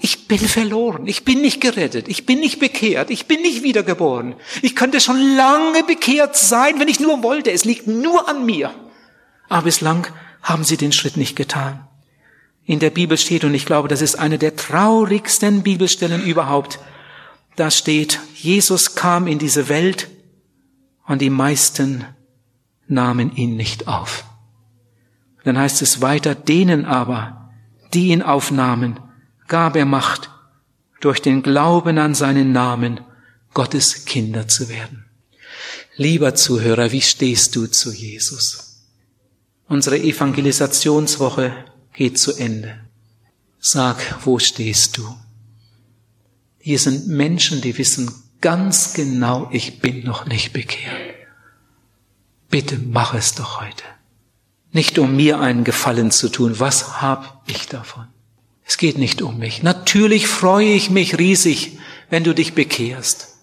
[0.01, 4.36] ich bin verloren, ich bin nicht gerettet, ich bin nicht bekehrt, ich bin nicht wiedergeboren.
[4.61, 7.51] Ich könnte schon lange bekehrt sein, wenn ich nur wollte.
[7.51, 8.74] Es liegt nur an mir.
[9.49, 10.07] Aber bislang
[10.41, 11.88] haben sie den Schritt nicht getan.
[12.65, 16.80] In der Bibel steht, und ich glaube, das ist eine der traurigsten Bibelstellen überhaupt,
[17.55, 20.09] da steht, Jesus kam in diese Welt
[21.07, 22.05] und die meisten
[22.88, 24.26] nahmen ihn nicht auf.
[25.47, 27.53] Dann heißt es weiter, denen aber,
[27.93, 28.99] die ihn aufnahmen,
[29.47, 30.29] gab er Macht,
[30.99, 32.99] durch den Glauben an seinen Namen
[33.53, 35.05] Gottes Kinder zu werden.
[35.95, 38.89] Lieber Zuhörer, wie stehst du zu Jesus?
[39.69, 41.53] Unsere Evangelisationswoche
[41.93, 42.81] geht zu Ende.
[43.57, 45.17] Sag, wo stehst du?
[46.59, 51.15] Hier sind Menschen, die wissen ganz genau, ich bin noch nicht bekehrt.
[52.49, 53.85] Bitte mach es doch heute.
[54.72, 56.59] Nicht um mir einen Gefallen zu tun.
[56.59, 58.07] Was hab ich davon?
[58.65, 59.63] Es geht nicht um mich.
[59.63, 61.78] Natürlich freue ich mich riesig,
[62.09, 63.38] wenn du dich bekehrst.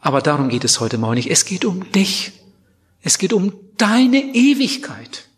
[0.00, 1.30] Aber darum geht es heute Morgen nicht.
[1.30, 2.32] Es geht um dich.
[3.02, 5.28] Es geht um deine Ewigkeit.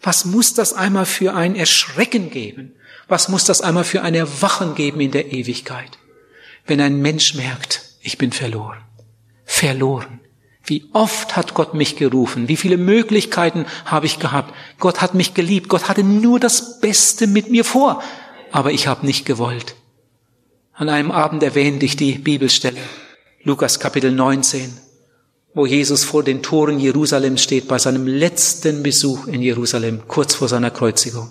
[0.00, 2.72] Was muss das einmal für ein Erschrecken geben?
[3.08, 5.98] Was muss das einmal für ein Erwachen geben in der Ewigkeit?
[6.66, 8.78] Wenn ein Mensch merkt, ich bin verloren.
[9.44, 10.20] Verloren.
[10.64, 12.48] Wie oft hat Gott mich gerufen?
[12.48, 14.54] Wie viele Möglichkeiten habe ich gehabt?
[14.78, 15.68] Gott hat mich geliebt.
[15.68, 18.02] Gott hatte nur das Beste mit mir vor.
[18.50, 19.74] Aber ich habe nicht gewollt.
[20.72, 22.80] An einem Abend erwähnte ich die Bibelstelle.
[23.42, 24.72] Lukas Kapitel 19
[25.54, 30.48] wo Jesus vor den Toren Jerusalems steht, bei seinem letzten Besuch in Jerusalem, kurz vor
[30.48, 31.30] seiner Kreuzigung.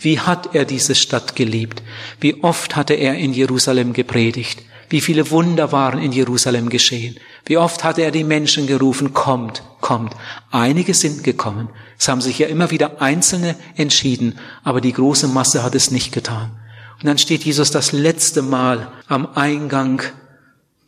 [0.00, 1.82] Wie hat er diese Stadt geliebt?
[2.18, 4.62] Wie oft hatte er in Jerusalem gepredigt?
[4.90, 7.18] Wie viele Wunder waren in Jerusalem geschehen?
[7.44, 10.14] Wie oft hatte er die Menschen gerufen, kommt, kommt.
[10.50, 11.68] Einige sind gekommen.
[11.98, 16.12] Es haben sich ja immer wieder Einzelne entschieden, aber die große Masse hat es nicht
[16.12, 16.58] getan.
[16.98, 20.02] Und dann steht Jesus das letzte Mal am Eingang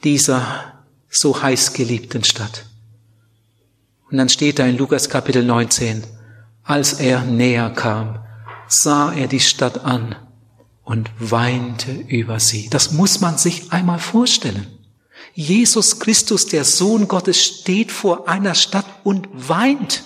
[0.02, 2.64] dieser so heiß geliebten Stadt.
[4.10, 6.04] Und dann steht da in Lukas Kapitel 19,
[6.64, 8.20] als er näher kam,
[8.66, 10.16] sah er die Stadt an
[10.90, 12.68] und weinte über sie.
[12.68, 14.66] Das muss man sich einmal vorstellen.
[15.34, 20.02] Jesus Christus, der Sohn Gottes, steht vor einer Stadt und weint.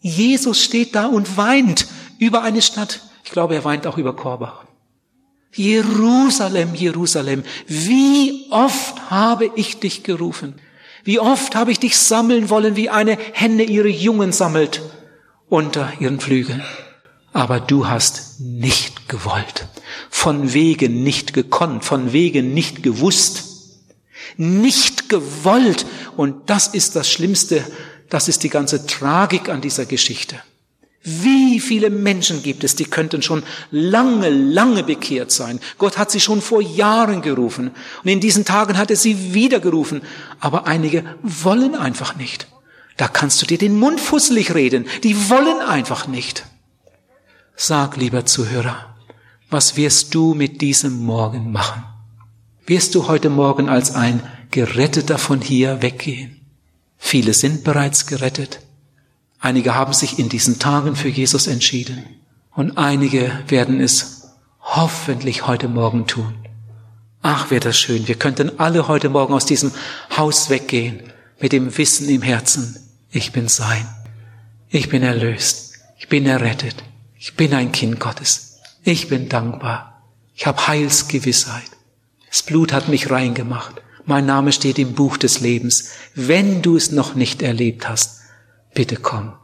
[0.00, 1.86] Jesus steht da und weint
[2.18, 3.02] über eine Stadt.
[3.22, 4.64] Ich glaube, er weint auch über Korbach.
[5.54, 10.56] Jerusalem, Jerusalem, wie oft habe ich dich gerufen?
[11.04, 14.82] Wie oft habe ich dich sammeln wollen, wie eine Henne ihre Jungen sammelt
[15.48, 16.64] unter ihren Flügeln.
[17.32, 19.66] Aber du hast nicht gewollt,
[20.08, 23.44] von wegen nicht gekonnt, von wegen nicht gewusst,
[24.38, 25.84] nicht gewollt.
[26.16, 27.62] Und das ist das Schlimmste,
[28.08, 30.36] das ist die ganze Tragik an dieser Geschichte.
[31.02, 35.58] Wie viele Menschen gibt es, die könnten schon lange, lange bekehrt sein.
[35.78, 37.70] Gott hat sie schon vor Jahren gerufen.
[38.04, 40.02] Und in diesen Tagen hat er sie wieder gerufen.
[40.40, 42.48] Aber einige wollen einfach nicht.
[42.98, 44.86] Da kannst du dir den Mund fusselig reden.
[45.02, 46.44] Die wollen einfach nicht.
[47.56, 48.89] Sag, lieber Zuhörer,
[49.50, 51.84] was wirst du mit diesem Morgen machen?
[52.66, 56.40] Wirst du heute Morgen als ein Geretteter von hier weggehen?
[56.98, 58.60] Viele sind bereits gerettet.
[59.40, 62.04] Einige haben sich in diesen Tagen für Jesus entschieden
[62.54, 64.28] und einige werden es
[64.60, 66.34] hoffentlich heute Morgen tun.
[67.22, 68.06] Ach, wäre das schön.
[68.06, 69.72] Wir könnten alle heute Morgen aus diesem
[70.16, 71.00] Haus weggehen
[71.40, 72.76] mit dem Wissen im Herzen,
[73.10, 73.88] ich bin sein.
[74.68, 75.78] Ich bin erlöst.
[75.98, 76.76] Ich bin errettet.
[77.18, 78.49] Ich bin ein Kind Gottes.
[78.82, 80.02] Ich bin dankbar.
[80.34, 81.70] Ich habe Heilsgewissheit.
[82.28, 83.82] Das Blut hat mich reingemacht.
[84.06, 85.90] Mein Name steht im Buch des Lebens.
[86.14, 88.20] Wenn du es noch nicht erlebt hast,
[88.74, 89.34] bitte komm.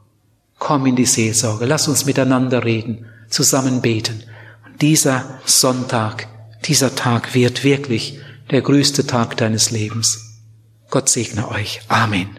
[0.59, 1.67] Komm in die Seelsorge.
[1.67, 4.23] Lass uns miteinander reden, zusammen beten.
[4.65, 6.29] Und dieser Sonntag,
[6.65, 8.19] dieser Tag wird wirklich
[8.51, 10.41] der größte Tag deines Lebens.
[10.91, 11.81] Gott segne euch.
[11.89, 12.39] Amen.